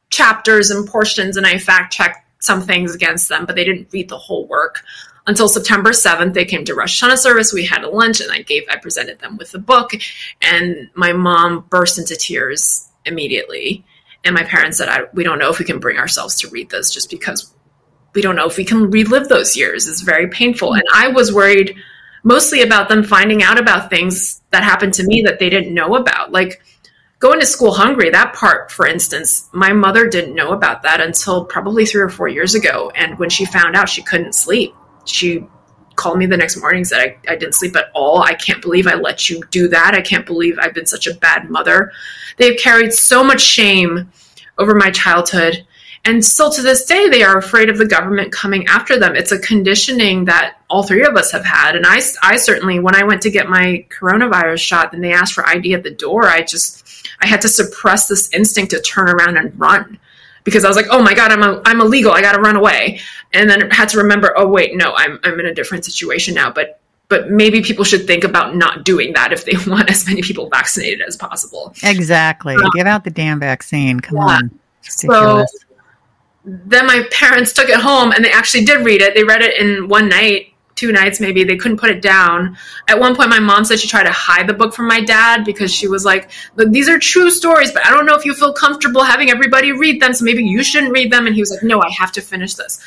chapters 0.09 0.71
and 0.71 0.87
portions, 0.87 1.35
and 1.35 1.45
I 1.45 1.57
fact 1.57 1.91
checked 1.91 2.24
some 2.45 2.61
things 2.61 2.95
against 2.95 3.29
them, 3.29 3.45
but 3.45 3.55
they 3.55 3.63
didn't 3.63 3.91
read 3.91 4.09
the 4.09 4.17
whole 4.17 4.47
work 4.47 4.83
until 5.27 5.49
September 5.49 5.91
7th. 5.91 6.33
They 6.33 6.45
came 6.45 6.65
to 6.65 6.75
Rosh 6.75 7.03
Hashanah 7.03 7.17
service. 7.17 7.53
We 7.53 7.65
had 7.65 7.83
a 7.83 7.89
lunch 7.89 8.21
and 8.21 8.31
I 8.31 8.41
gave, 8.41 8.63
I 8.69 8.77
presented 8.77 9.19
them 9.19 9.37
with 9.37 9.51
the 9.51 9.59
book 9.59 9.91
and 10.41 10.89
my 10.93 11.13
mom 11.13 11.65
burst 11.69 11.97
into 11.97 12.15
tears 12.15 12.89
immediately. 13.05 13.85
And 14.23 14.33
my 14.33 14.43
parents 14.43 14.77
said, 14.77 14.89
I, 14.89 15.03
we 15.13 15.23
don't 15.23 15.39
know 15.39 15.49
if 15.49 15.59
we 15.59 15.65
can 15.65 15.79
bring 15.79 15.97
ourselves 15.97 16.35
to 16.41 16.49
read 16.49 16.69
this 16.69 16.91
just 16.91 17.09
because 17.09 17.53
we 18.13 18.21
don't 18.21 18.35
know 18.35 18.47
if 18.47 18.57
we 18.57 18.65
can 18.65 18.89
relive 18.89 19.27
those 19.27 19.55
years. 19.55 19.87
It's 19.87 20.01
very 20.01 20.27
painful. 20.27 20.73
And 20.73 20.83
I 20.93 21.09
was 21.09 21.33
worried 21.33 21.75
mostly 22.23 22.61
about 22.61 22.89
them 22.89 23.03
finding 23.03 23.43
out 23.43 23.59
about 23.59 23.89
things 23.89 24.41
that 24.49 24.63
happened 24.63 24.93
to 24.95 25.05
me 25.05 25.21
that 25.23 25.37
they 25.37 25.49
didn't 25.49 25.73
know 25.73 25.95
about. 25.95 26.31
Like, 26.31 26.63
going 27.25 27.39
to 27.39 27.45
school 27.45 27.73
hungry, 27.73 28.11
that 28.11 28.35
part, 28.35 28.71
for 28.71 28.85
instance, 28.85 29.49
my 29.51 29.73
mother 29.73 30.07
didn't 30.07 30.35
know 30.35 30.51
about 30.51 30.83
that 30.83 31.01
until 31.01 31.43
probably 31.43 31.83
three 31.83 32.01
or 32.01 32.09
four 32.09 32.27
years 32.27 32.53
ago. 32.53 32.91
And 32.95 33.17
when 33.17 33.31
she 33.31 33.45
found 33.45 33.75
out, 33.75 33.89
she 33.89 34.03
couldn't 34.03 34.35
sleep. 34.35 34.75
She 35.05 35.43
called 35.95 36.19
me 36.19 36.27
the 36.27 36.37
next 36.37 36.57
morning 36.57 36.79
and 36.79 36.87
said, 36.87 36.99
I, 36.99 37.33
I 37.33 37.35
didn't 37.35 37.55
sleep 37.55 37.75
at 37.75 37.89
all. 37.95 38.21
I 38.21 38.35
can't 38.35 38.61
believe 38.61 38.85
I 38.85 38.93
let 38.93 39.27
you 39.27 39.41
do 39.49 39.67
that. 39.69 39.95
I 39.95 40.01
can't 40.01 40.25
believe 40.25 40.59
I've 40.59 40.75
been 40.75 40.85
such 40.85 41.07
a 41.07 41.15
bad 41.15 41.49
mother. 41.49 41.91
They've 42.37 42.59
carried 42.59 42.93
so 42.93 43.23
much 43.23 43.41
shame 43.41 44.11
over 44.59 44.75
my 44.75 44.91
childhood. 44.91 45.65
And 46.07 46.23
still 46.23 46.51
to 46.51 46.61
this 46.61 46.85
day, 46.85 47.09
they 47.09 47.23
are 47.23 47.39
afraid 47.39 47.69
of 47.69 47.79
the 47.79 47.87
government 47.87 48.31
coming 48.31 48.67
after 48.67 48.99
them. 48.99 49.15
It's 49.15 49.31
a 49.31 49.39
conditioning 49.39 50.25
that 50.25 50.57
all 50.69 50.83
three 50.83 51.03
of 51.03 51.15
us 51.15 51.31
have 51.31 51.43
had. 51.43 51.75
And 51.75 51.87
I, 51.87 52.01
I 52.21 52.37
certainly, 52.37 52.79
when 52.79 52.93
I 52.93 53.03
went 53.03 53.23
to 53.23 53.31
get 53.31 53.49
my 53.49 53.87
coronavirus 53.89 54.59
shot 54.59 54.93
and 54.93 55.03
they 55.03 55.13
asked 55.13 55.33
for 55.33 55.47
ID 55.47 55.73
at 55.73 55.81
the 55.81 55.89
door, 55.89 56.27
I 56.27 56.43
just, 56.43 56.84
I 57.21 57.27
had 57.27 57.41
to 57.41 57.49
suppress 57.49 58.07
this 58.07 58.31
instinct 58.33 58.71
to 58.71 58.81
turn 58.81 59.09
around 59.09 59.37
and 59.37 59.57
run 59.59 59.99
because 60.43 60.63
I 60.63 60.67
was 60.67 60.77
like, 60.77 60.87
oh 60.89 61.01
my 61.01 61.13
God, 61.13 61.31
I'm, 61.31 61.43
a, 61.43 61.61
I'm 61.65 61.81
illegal. 61.81 62.11
I 62.11 62.21
got 62.21 62.33
to 62.33 62.39
run 62.39 62.55
away. 62.55 62.99
And 63.33 63.49
then 63.49 63.69
had 63.71 63.89
to 63.89 63.97
remember, 63.97 64.33
oh, 64.37 64.47
wait, 64.47 64.75
no, 64.75 64.93
I'm, 64.95 65.19
I'm 65.23 65.39
in 65.39 65.47
a 65.47 65.53
different 65.53 65.83
situation 65.83 66.33
now. 66.33 66.51
But, 66.51 66.79
but 67.09 67.31
maybe 67.31 67.61
people 67.61 67.83
should 67.83 68.07
think 68.07 68.23
about 68.23 68.55
not 68.55 68.85
doing 68.85 69.11
that 69.13 69.33
if 69.33 69.43
they 69.43 69.53
want 69.69 69.89
as 69.89 70.05
many 70.07 70.21
people 70.21 70.47
vaccinated 70.49 71.01
as 71.01 71.17
possible. 71.17 71.73
Exactly. 71.83 72.55
Um, 72.55 72.69
Give 72.75 72.87
out 72.87 73.03
the 73.03 73.09
damn 73.09 73.39
vaccine. 73.39 73.99
Come 73.99 74.17
yeah. 74.17 74.23
on. 74.23 74.59
So 74.81 75.45
then 76.45 76.85
my 76.85 77.03
parents 77.11 77.51
took 77.51 77.69
it 77.69 77.79
home 77.79 78.11
and 78.11 78.23
they 78.23 78.31
actually 78.31 78.65
did 78.65 78.85
read 78.85 79.01
it. 79.01 79.15
They 79.15 79.23
read 79.23 79.41
it 79.41 79.59
in 79.59 79.87
one 79.87 80.07
night 80.07 80.53
two 80.75 80.91
nights 80.91 81.19
maybe. 81.19 81.43
They 81.43 81.55
couldn't 81.55 81.77
put 81.77 81.89
it 81.89 82.01
down. 82.01 82.57
At 82.87 82.99
one 82.99 83.15
point 83.15 83.29
my 83.29 83.39
mom 83.39 83.65
said 83.65 83.79
she 83.79 83.87
tried 83.87 84.03
to 84.03 84.11
hide 84.11 84.47
the 84.47 84.53
book 84.53 84.73
from 84.73 84.87
my 84.87 85.01
dad 85.01 85.45
because 85.45 85.73
she 85.73 85.87
was 85.87 86.05
like 86.05 86.29
these 86.57 86.89
are 86.89 86.99
true 86.99 87.31
stories 87.31 87.71
but 87.71 87.85
i 87.85 87.89
don't 87.89 88.05
know 88.05 88.15
if 88.15 88.25
you 88.25 88.33
feel 88.33 88.53
comfortable 88.53 89.03
having 89.03 89.29
everybody 89.29 89.71
read 89.71 90.01
them 90.01 90.13
so 90.13 90.25
maybe 90.25 90.43
you 90.43 90.63
shouldn't 90.63 90.93
read 90.93 91.11
them. 91.11 91.25
And 91.25 91.35
he 91.35 91.41
was 91.41 91.51
like 91.51 91.63
no 91.63 91.81
i 91.81 91.89
have 91.89 92.11
to 92.13 92.21
finish 92.21 92.55
this. 92.55 92.79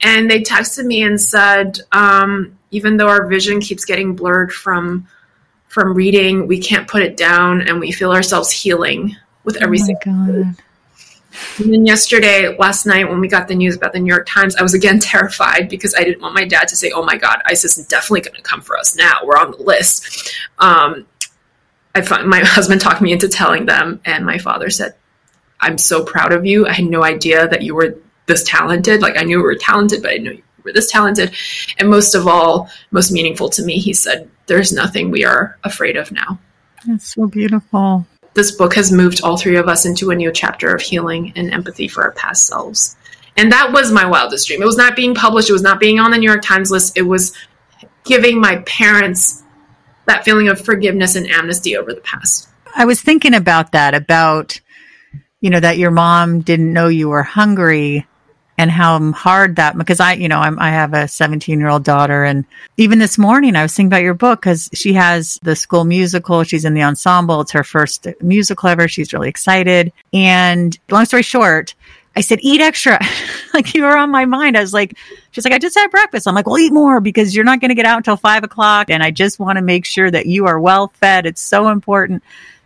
And 0.00 0.30
they 0.30 0.42
texted 0.42 0.84
me 0.84 1.02
and 1.02 1.20
said 1.20 1.80
um, 1.92 2.58
even 2.70 2.96
though 2.96 3.08
our 3.08 3.26
vision 3.26 3.60
keeps 3.60 3.84
getting 3.84 4.14
blurred 4.14 4.52
from 4.52 5.08
from 5.68 5.94
reading 5.94 6.46
we 6.46 6.58
can't 6.60 6.88
put 6.88 7.02
it 7.02 7.16
down 7.16 7.60
and 7.60 7.80
we 7.80 7.92
feel 7.92 8.12
ourselves 8.12 8.50
healing 8.50 9.16
with 9.44 9.56
every 9.62 9.78
oh 9.80 9.84
single 9.84 10.54
and 11.58 11.72
then 11.72 11.86
yesterday, 11.86 12.54
last 12.58 12.86
night, 12.86 13.08
when 13.08 13.20
we 13.20 13.28
got 13.28 13.48
the 13.48 13.54
news 13.54 13.76
about 13.76 13.92
the 13.92 14.00
New 14.00 14.12
York 14.12 14.26
Times, 14.26 14.56
I 14.56 14.62
was 14.62 14.74
again 14.74 14.98
terrified 15.00 15.68
because 15.68 15.94
I 15.94 16.04
didn't 16.04 16.22
want 16.22 16.34
my 16.34 16.44
dad 16.44 16.68
to 16.68 16.76
say, 16.76 16.90
"Oh 16.94 17.04
my 17.04 17.16
God, 17.16 17.40
ISIS 17.46 17.78
is 17.78 17.86
definitely 17.86 18.22
going 18.22 18.36
to 18.36 18.42
come 18.42 18.60
for 18.60 18.76
us 18.76 18.96
now. 18.96 19.20
We're 19.24 19.38
on 19.38 19.52
the 19.52 19.62
list." 19.62 20.34
Um, 20.58 21.06
I 21.94 22.02
find, 22.02 22.28
my 22.28 22.40
husband 22.44 22.80
talked 22.80 23.02
me 23.02 23.12
into 23.12 23.28
telling 23.28 23.66
them, 23.66 24.00
and 24.04 24.24
my 24.24 24.38
father 24.38 24.70
said, 24.70 24.94
"I'm 25.60 25.78
so 25.78 26.04
proud 26.04 26.32
of 26.32 26.44
you. 26.44 26.66
I 26.66 26.72
had 26.72 26.86
no 26.86 27.02
idea 27.02 27.48
that 27.48 27.62
you 27.62 27.74
were 27.74 27.96
this 28.26 28.42
talented. 28.44 29.02
Like 29.02 29.18
I 29.18 29.22
knew 29.22 29.38
you 29.38 29.44
were 29.44 29.54
talented, 29.54 30.02
but 30.02 30.12
I 30.12 30.16
knew 30.18 30.32
you 30.32 30.42
were 30.64 30.72
this 30.72 30.90
talented." 30.90 31.34
And 31.78 31.88
most 31.88 32.14
of 32.14 32.26
all, 32.26 32.70
most 32.90 33.12
meaningful 33.12 33.48
to 33.50 33.64
me, 33.64 33.78
he 33.78 33.92
said, 33.92 34.30
"There's 34.46 34.72
nothing 34.72 35.10
we 35.10 35.24
are 35.24 35.58
afraid 35.64 35.96
of 35.96 36.12
now." 36.12 36.38
That's 36.86 37.14
so 37.14 37.26
beautiful 37.26 38.06
this 38.36 38.52
book 38.52 38.74
has 38.74 38.92
moved 38.92 39.22
all 39.22 39.36
three 39.36 39.56
of 39.56 39.66
us 39.66 39.84
into 39.84 40.10
a 40.10 40.14
new 40.14 40.30
chapter 40.30 40.72
of 40.72 40.80
healing 40.80 41.32
and 41.34 41.52
empathy 41.52 41.88
for 41.88 42.04
our 42.04 42.12
past 42.12 42.46
selves. 42.46 42.96
And 43.36 43.50
that 43.50 43.72
was 43.72 43.90
my 43.90 44.06
wildest 44.06 44.46
dream. 44.46 44.62
It 44.62 44.66
was 44.66 44.76
not 44.76 44.94
being 44.94 45.14
published, 45.14 45.50
it 45.50 45.54
was 45.54 45.62
not 45.62 45.80
being 45.80 45.98
on 45.98 46.12
the 46.12 46.18
New 46.18 46.28
York 46.28 46.42
Times 46.42 46.70
list. 46.70 46.96
It 46.96 47.02
was 47.02 47.36
giving 48.04 48.40
my 48.40 48.58
parents 48.66 49.42
that 50.06 50.24
feeling 50.24 50.48
of 50.48 50.64
forgiveness 50.64 51.16
and 51.16 51.26
amnesty 51.26 51.76
over 51.76 51.92
the 51.92 52.00
past. 52.00 52.48
I 52.76 52.84
was 52.84 53.00
thinking 53.00 53.34
about 53.34 53.72
that, 53.72 53.94
about, 53.94 54.60
you 55.40 55.50
know, 55.50 55.60
that 55.60 55.78
your 55.78 55.90
mom 55.90 56.40
didn't 56.40 56.72
know 56.72 56.88
you 56.88 57.08
were 57.08 57.22
hungry 57.24 58.06
and 58.58 58.70
how 58.70 59.12
hard 59.12 59.56
that 59.56 59.76
because 59.76 60.00
I, 60.00 60.14
you 60.14 60.28
know, 60.28 60.38
I'm, 60.38 60.58
i 60.58 60.70
have 60.70 60.94
a 60.94 61.08
17 61.08 61.58
year 61.58 61.68
old 61.68 61.84
daughter, 61.84 62.24
and 62.24 62.44
even 62.76 62.98
this 62.98 63.18
morning 63.18 63.56
I 63.56 63.62
was 63.62 63.74
thinking 63.74 63.88
about 63.88 64.02
your 64.02 64.14
book 64.14 64.40
because 64.40 64.70
she 64.72 64.94
has 64.94 65.38
the 65.42 65.56
school 65.56 65.84
musical. 65.84 66.42
She's 66.42 66.64
in 66.64 66.74
the 66.74 66.82
ensemble. 66.82 67.40
It's 67.42 67.52
her 67.52 67.64
first 67.64 68.06
musical 68.20 68.68
ever. 68.68 68.88
She's 68.88 69.12
really 69.12 69.28
excited. 69.28 69.92
And 70.12 70.78
long 70.90 71.04
story 71.04 71.22
short, 71.22 71.74
I 72.16 72.22
said, 72.22 72.38
eat 72.40 72.62
extra. 72.62 72.98
like 73.54 73.74
you 73.74 73.82
were 73.82 73.96
on 73.96 74.10
my 74.10 74.24
mind. 74.24 74.56
I 74.56 74.62
was 74.62 74.72
like, 74.72 74.96
she's 75.32 75.44
like, 75.44 75.52
I 75.52 75.58
just 75.58 75.76
had 75.76 75.90
breakfast. 75.90 76.26
I'm 76.26 76.34
like, 76.34 76.46
well, 76.46 76.58
eat 76.58 76.72
more 76.72 77.00
because 77.00 77.34
you're 77.36 77.44
not 77.44 77.60
going 77.60 77.68
to 77.68 77.74
get 77.74 77.84
out 77.84 77.98
until 77.98 78.16
five 78.16 78.42
o'clock. 78.42 78.88
And 78.88 79.02
I 79.02 79.10
just 79.10 79.38
want 79.38 79.56
to 79.56 79.62
make 79.62 79.84
sure 79.84 80.10
that 80.10 80.24
you 80.24 80.46
are 80.46 80.58
well 80.58 80.88
fed. 80.88 81.26
It's 81.26 81.42
so 81.42 81.68
important. 81.68 82.22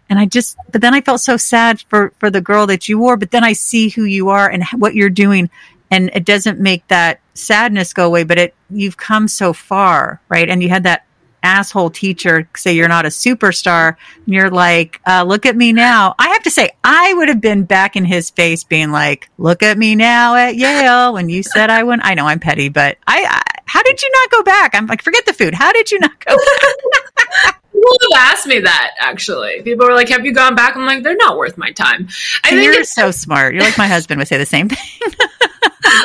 And 0.08 0.18
I 0.18 0.26
just, 0.26 0.56
but 0.70 0.80
then 0.80 0.94
I 0.94 1.00
felt 1.00 1.20
so 1.20 1.36
sad 1.36 1.82
for, 1.82 2.12
for 2.18 2.30
the 2.30 2.40
girl 2.40 2.66
that 2.68 2.88
you 2.88 2.98
were, 2.98 3.16
but 3.16 3.32
then 3.32 3.44
I 3.44 3.52
see 3.52 3.88
who 3.88 4.04
you 4.04 4.28
are 4.28 4.48
and 4.48 4.64
what 4.76 4.94
you're 4.94 5.10
doing 5.10 5.50
and 5.90 6.10
it 6.14 6.24
doesn't 6.24 6.58
make 6.60 6.86
that 6.88 7.20
sadness 7.34 7.92
go 7.92 8.06
away 8.06 8.24
but 8.24 8.38
it 8.38 8.54
you've 8.70 8.96
come 8.96 9.28
so 9.28 9.52
far 9.52 10.20
right? 10.28 10.48
And 10.48 10.62
you 10.62 10.68
had 10.68 10.84
that 10.84 11.06
asshole 11.42 11.88
teacher 11.88 12.46
say 12.54 12.74
you're 12.74 12.86
not 12.86 13.06
a 13.06 13.08
superstar. 13.08 13.96
And 14.26 14.34
you're 14.34 14.50
like 14.50 15.00
uh, 15.06 15.24
look 15.26 15.46
at 15.46 15.56
me 15.56 15.72
now. 15.72 16.14
I 16.18 16.28
have 16.28 16.42
to 16.42 16.50
say 16.50 16.70
i 16.84 17.14
would 17.14 17.28
have 17.28 17.40
been 17.40 17.64
back 17.64 17.96
in 17.96 18.04
his 18.04 18.30
face 18.30 18.64
being 18.64 18.90
like 18.90 19.30
look 19.38 19.62
at 19.62 19.78
me 19.78 19.94
now 19.94 20.34
at 20.34 20.56
yale 20.56 21.12
when 21.12 21.28
you 21.28 21.42
said 21.42 21.70
i 21.70 21.82
went 21.82 22.02
i 22.04 22.14
know 22.14 22.26
i'm 22.26 22.40
petty 22.40 22.68
but 22.68 22.98
I, 23.06 23.24
I 23.28 23.50
how 23.70 23.84
did 23.84 24.02
you 24.02 24.10
not 24.12 24.30
go 24.32 24.42
back? 24.42 24.74
I'm 24.74 24.88
like 24.88 25.00
forget 25.00 25.24
the 25.26 25.32
food. 25.32 25.54
How 25.54 25.72
did 25.72 25.92
you 25.92 26.00
not 26.00 26.24
go 26.24 26.36
back 26.36 27.59
People 27.80 27.96
have 28.12 28.32
asked 28.32 28.46
me 28.46 28.58
that 28.60 28.90
actually. 28.98 29.62
People 29.62 29.86
were 29.86 29.94
like, 29.94 30.08
"Have 30.10 30.24
you 30.24 30.32
gone 30.32 30.54
back?" 30.54 30.76
I'm 30.76 30.84
like, 30.84 31.02
"They're 31.02 31.16
not 31.16 31.38
worth 31.38 31.56
my 31.56 31.70
time." 31.72 32.08
I 32.44 32.50
think 32.50 32.74
you're 32.74 32.84
so 32.84 33.10
smart. 33.10 33.54
You're 33.54 33.64
like 33.64 33.78
my 33.78 33.86
husband 33.86 34.18
would 34.18 34.28
say 34.28 34.36
the 34.36 34.46
same 34.46 34.68
thing. 34.68 34.78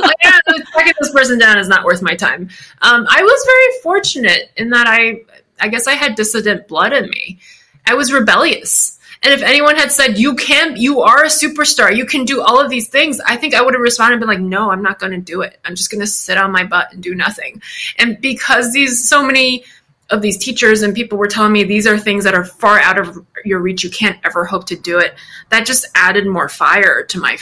like, 0.01 0.15
yeah, 0.23 0.39
tracking 0.71 0.93
this 0.99 1.11
person 1.11 1.37
down 1.37 1.57
is 1.57 1.67
not 1.67 1.83
worth 1.83 2.01
my 2.01 2.15
time. 2.15 2.49
Um, 2.81 3.05
I 3.09 3.21
was 3.21 3.45
very 3.45 3.81
fortunate 3.83 4.51
in 4.57 4.69
that 4.69 4.87
I, 4.87 5.21
I 5.59 5.67
guess 5.67 5.87
I 5.87 5.93
had 5.93 6.15
dissident 6.15 6.67
blood 6.67 6.93
in 6.93 7.09
me. 7.09 7.39
I 7.85 7.93
was 7.93 8.11
rebellious. 8.11 8.99
And 9.23 9.33
if 9.33 9.41
anyone 9.41 9.75
had 9.75 9.91
said, 9.91 10.19
you 10.19 10.35
can, 10.35 10.75
you 10.75 11.01
are 11.01 11.23
a 11.23 11.27
superstar, 11.27 11.95
you 11.95 12.05
can 12.05 12.25
do 12.25 12.41
all 12.41 12.59
of 12.59 12.69
these 12.69 12.89
things, 12.89 13.19
I 13.25 13.37
think 13.37 13.55
I 13.55 13.61
would 13.61 13.73
have 13.73 13.81
responded 13.81 14.13
and 14.13 14.19
been 14.19 14.29
like, 14.29 14.39
no, 14.39 14.69
I'm 14.69 14.83
not 14.83 14.99
going 14.99 15.13
to 15.13 15.17
do 15.17 15.41
it. 15.41 15.59
I'm 15.65 15.73
just 15.73 15.89
going 15.89 16.01
to 16.01 16.07
sit 16.07 16.37
on 16.37 16.51
my 16.51 16.63
butt 16.63 16.93
and 16.93 17.01
do 17.01 17.15
nothing. 17.15 17.61
And 17.97 18.21
because 18.21 18.71
these, 18.71 19.07
so 19.09 19.25
many 19.25 19.63
of 20.09 20.21
these 20.21 20.37
teachers 20.37 20.81
and 20.81 20.93
people 20.93 21.17
were 21.17 21.27
telling 21.27 21.51
me 21.51 21.63
these 21.63 21.87
are 21.87 21.97
things 21.97 22.23
that 22.23 22.33
are 22.33 22.45
far 22.45 22.79
out 22.79 22.99
of 22.99 23.25
your 23.43 23.59
reach, 23.59 23.83
you 23.83 23.89
can't 23.89 24.19
ever 24.23 24.45
hope 24.45 24.65
to 24.67 24.75
do 24.75 24.99
it, 24.99 25.15
that 25.49 25.65
just 25.65 25.85
added 25.95 26.27
more 26.27 26.49
fire 26.49 27.03
to 27.03 27.19
my 27.19 27.37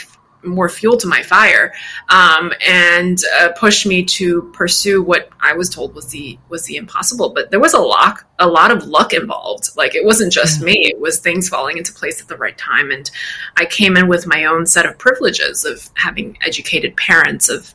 more 0.46 0.68
fuel 0.68 0.96
to 0.98 1.06
my 1.06 1.22
fire 1.22 1.72
um, 2.10 2.52
and 2.66 3.18
uh, 3.38 3.50
pushed 3.56 3.86
me 3.86 4.04
to 4.04 4.42
pursue 4.52 5.02
what 5.02 5.30
I 5.40 5.54
was 5.54 5.70
told 5.70 5.94
was 5.94 6.08
the 6.08 6.38
was 6.48 6.64
the 6.64 6.76
impossible. 6.76 7.30
But 7.30 7.50
there 7.50 7.60
was 7.60 7.74
a 7.74 7.78
lot 7.78 8.20
a 8.38 8.46
lot 8.46 8.70
of 8.70 8.84
luck 8.84 9.12
involved. 9.12 9.70
Like 9.76 9.94
it 9.94 10.04
wasn't 10.04 10.32
just 10.32 10.60
me; 10.60 10.74
it 10.82 11.00
was 11.00 11.18
things 11.18 11.48
falling 11.48 11.78
into 11.78 11.92
place 11.92 12.20
at 12.20 12.28
the 12.28 12.36
right 12.36 12.56
time. 12.56 12.90
And 12.90 13.10
I 13.56 13.64
came 13.64 13.96
in 13.96 14.08
with 14.08 14.26
my 14.26 14.44
own 14.44 14.66
set 14.66 14.86
of 14.86 14.98
privileges 14.98 15.64
of 15.64 15.88
having 15.96 16.36
educated 16.42 16.96
parents 16.96 17.48
of 17.48 17.74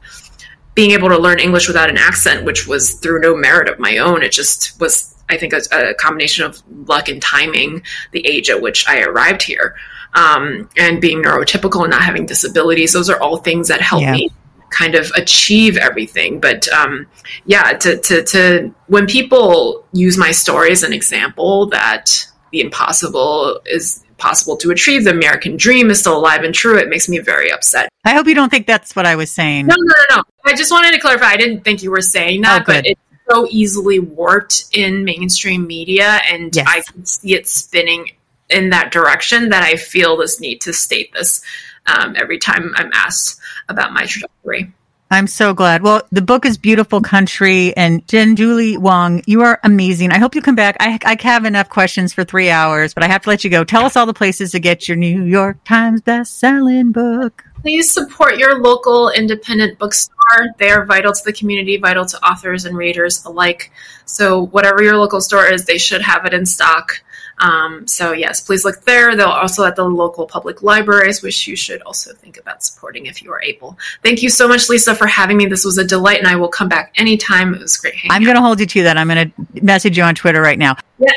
being 0.75 0.91
able 0.91 1.09
to 1.09 1.17
learn 1.17 1.39
English 1.39 1.67
without 1.67 1.89
an 1.89 1.97
accent, 1.97 2.45
which 2.45 2.67
was 2.67 2.93
through 2.93 3.19
no 3.19 3.35
merit 3.35 3.67
of 3.67 3.79
my 3.79 3.97
own. 3.97 4.23
It 4.23 4.31
just 4.31 4.79
was, 4.79 5.15
I 5.29 5.37
think, 5.37 5.53
a, 5.53 5.61
a 5.71 5.93
combination 5.95 6.45
of 6.45 6.61
luck 6.87 7.09
and 7.09 7.21
timing, 7.21 7.83
the 8.11 8.25
age 8.25 8.49
at 8.49 8.61
which 8.61 8.87
I 8.87 9.01
arrived 9.01 9.41
here 9.43 9.75
um, 10.13 10.69
and 10.77 11.01
being 11.01 11.21
neurotypical 11.21 11.81
and 11.81 11.91
not 11.91 12.01
having 12.01 12.25
disabilities. 12.25 12.93
Those 12.93 13.09
are 13.09 13.19
all 13.21 13.37
things 13.37 13.67
that 13.67 13.81
help 13.81 14.01
yeah. 14.01 14.13
me 14.13 14.31
kind 14.69 14.95
of 14.95 15.11
achieve 15.15 15.77
everything. 15.77 16.39
But 16.39 16.67
um, 16.69 17.07
yeah, 17.45 17.73
to, 17.73 17.97
to, 17.97 18.23
to 18.23 18.73
when 18.87 19.07
people 19.07 19.85
use 19.93 20.17
my 20.17 20.31
story 20.31 20.71
as 20.71 20.83
an 20.83 20.93
example 20.93 21.67
that 21.67 22.25
the 22.51 22.61
impossible 22.61 23.59
is 23.65 24.03
possible 24.17 24.57
to 24.57 24.71
achieve, 24.71 25.05
the 25.05 25.11
American 25.11 25.57
dream 25.57 25.89
is 25.89 25.99
still 25.99 26.17
alive 26.17 26.43
and 26.43 26.53
true, 26.53 26.77
it 26.77 26.89
makes 26.89 27.09
me 27.09 27.19
very 27.19 27.51
upset. 27.51 27.88
I 28.05 28.13
hope 28.13 28.27
you 28.27 28.35
don't 28.35 28.49
think 28.49 28.65
that's 28.65 28.95
what 28.95 29.05
I 29.05 29.15
was 29.15 29.31
saying. 29.31 29.67
No, 29.67 29.75
no, 29.77 29.93
no, 30.09 30.17
no. 30.17 30.23
I 30.45 30.55
just 30.55 30.71
wanted 30.71 30.93
to 30.93 30.99
clarify. 30.99 31.27
I 31.27 31.37
didn't 31.37 31.63
think 31.63 31.83
you 31.83 31.91
were 31.91 32.01
saying 32.01 32.41
that, 32.41 32.61
oh, 32.61 32.65
but 32.65 32.85
it's 32.85 33.01
so 33.29 33.47
easily 33.49 33.99
warped 33.99 34.65
in 34.73 35.03
mainstream 35.03 35.67
media, 35.67 36.19
and 36.31 36.55
yes. 36.55 36.65
I 36.67 36.81
can 36.81 37.05
see 37.05 37.35
it 37.35 37.47
spinning 37.47 38.11
in 38.49 38.69
that 38.69 38.91
direction 38.91 39.49
that 39.49 39.63
I 39.63 39.75
feel 39.75 40.17
this 40.17 40.39
need 40.39 40.61
to 40.61 40.73
state 40.73 41.13
this 41.13 41.43
um, 41.85 42.15
every 42.17 42.39
time 42.39 42.73
I'm 42.75 42.91
asked 42.93 43.39
about 43.67 43.93
my 43.93 44.05
trajectory. 44.05 44.73
I'm 45.11 45.25
so 45.25 45.55
glad. 45.55 45.81
Well, 45.81 46.03
the 46.11 46.21
book 46.21 46.45
is 46.45 46.59
Beautiful 46.59 47.01
Country 47.01 47.75
and 47.75 48.05
Qian 48.05 48.35
Julie 48.35 48.77
Wang, 48.77 49.23
you 49.25 49.41
are 49.41 49.59
amazing. 49.63 50.11
I 50.11 50.19
hope 50.19 50.35
you 50.35 50.41
come 50.41 50.53
back. 50.53 50.77
I, 50.79 50.99
I 51.03 51.17
have 51.21 51.45
enough 51.45 51.67
questions 51.67 52.13
for 52.13 52.23
three 52.23 52.51
hours, 52.51 52.93
but 52.93 53.01
I 53.01 53.07
have 53.07 53.23
to 53.23 53.29
let 53.29 53.43
you 53.43 53.49
go. 53.49 53.63
Tell 53.63 53.85
us 53.85 53.95
all 53.95 54.05
the 54.05 54.13
places 54.13 54.51
to 54.51 54.59
get 54.59 54.87
your 54.87 54.97
New 54.97 55.23
York 55.23 55.63
Times 55.63 56.01
best-selling 56.01 56.91
book. 56.91 57.43
Please 57.61 57.91
support 57.91 58.37
your 58.37 58.61
local 58.61 59.09
independent 59.09 59.79
bookstore. 59.79 60.15
They 60.59 60.69
are 60.69 60.85
vital 60.85 61.11
to 61.11 61.23
the 61.25 61.33
community, 61.33 61.77
vital 61.77 62.05
to 62.05 62.23
authors 62.23 62.65
and 62.65 62.77
readers 62.77 63.25
alike. 63.25 63.71
So 64.05 64.45
whatever 64.45 64.83
your 64.83 64.97
local 64.97 65.21
store 65.21 65.51
is, 65.51 65.65
they 65.65 65.79
should 65.79 66.03
have 66.03 66.25
it 66.25 66.35
in 66.35 66.45
stock. 66.45 67.01
Um, 67.39 67.87
so 67.87 68.11
yes, 68.11 68.41
please 68.41 68.65
look 68.65 68.81
there. 68.81 69.15
They'll 69.15 69.27
also 69.27 69.65
at 69.65 69.75
the 69.75 69.85
local 69.85 70.25
public 70.25 70.61
libraries, 70.61 71.21
which 71.21 71.47
you 71.47 71.55
should 71.55 71.81
also 71.83 72.13
think 72.13 72.37
about 72.37 72.63
supporting 72.63 73.05
if 73.05 73.23
you 73.23 73.31
are 73.31 73.41
able. 73.41 73.77
Thank 74.03 74.21
you 74.21 74.29
so 74.29 74.47
much, 74.47 74.69
Lisa, 74.69 74.95
for 74.95 75.07
having 75.07 75.37
me. 75.37 75.45
This 75.45 75.65
was 75.65 75.77
a 75.77 75.85
delight, 75.85 76.19
and 76.19 76.27
I 76.27 76.35
will 76.35 76.49
come 76.49 76.69
back 76.69 76.93
anytime. 76.95 77.53
It 77.53 77.61
was 77.61 77.77
great. 77.77 77.95
I'm 78.09 78.23
going 78.23 78.35
to 78.35 78.41
hold 78.41 78.59
you 78.59 78.65
to 78.65 78.83
that. 78.83 78.97
I'm 78.97 79.07
going 79.07 79.31
to 79.31 79.63
message 79.63 79.97
you 79.97 80.03
on 80.03 80.15
Twitter 80.15 80.41
right 80.41 80.59
now. 80.59 80.75
Yeah. 80.97 81.11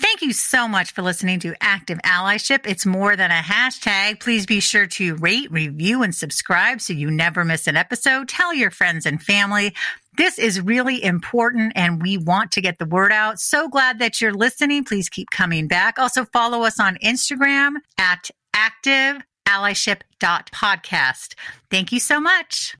Thank 0.00 0.22
you 0.22 0.32
so 0.32 0.68
much 0.68 0.92
for 0.92 1.02
listening 1.02 1.40
to 1.40 1.54
Active 1.60 1.98
Allyship. 2.04 2.68
It's 2.68 2.86
more 2.86 3.16
than 3.16 3.32
a 3.32 3.40
hashtag. 3.40 4.20
Please 4.20 4.46
be 4.46 4.60
sure 4.60 4.86
to 4.86 5.16
rate, 5.16 5.50
review, 5.50 6.04
and 6.04 6.14
subscribe 6.14 6.80
so 6.80 6.92
you 6.92 7.10
never 7.10 7.44
miss 7.44 7.66
an 7.66 7.76
episode. 7.76 8.28
Tell 8.28 8.54
your 8.54 8.70
friends 8.70 9.06
and 9.06 9.20
family. 9.20 9.74
This 10.18 10.38
is 10.38 10.60
really 10.60 11.02
important 11.02 11.72
and 11.76 12.02
we 12.02 12.18
want 12.18 12.50
to 12.52 12.60
get 12.60 12.78
the 12.78 12.86
word 12.86 13.12
out. 13.12 13.38
So 13.38 13.68
glad 13.68 14.00
that 14.00 14.20
you're 14.20 14.34
listening. 14.34 14.84
Please 14.84 15.08
keep 15.08 15.30
coming 15.30 15.68
back. 15.68 15.96
Also 15.98 16.24
follow 16.24 16.64
us 16.64 16.80
on 16.80 16.96
Instagram 16.96 17.76
at 17.98 18.28
active 18.52 19.22
allyship.podcast. 19.46 21.34
Thank 21.70 21.92
you 21.92 22.00
so 22.00 22.20
much. 22.20 22.74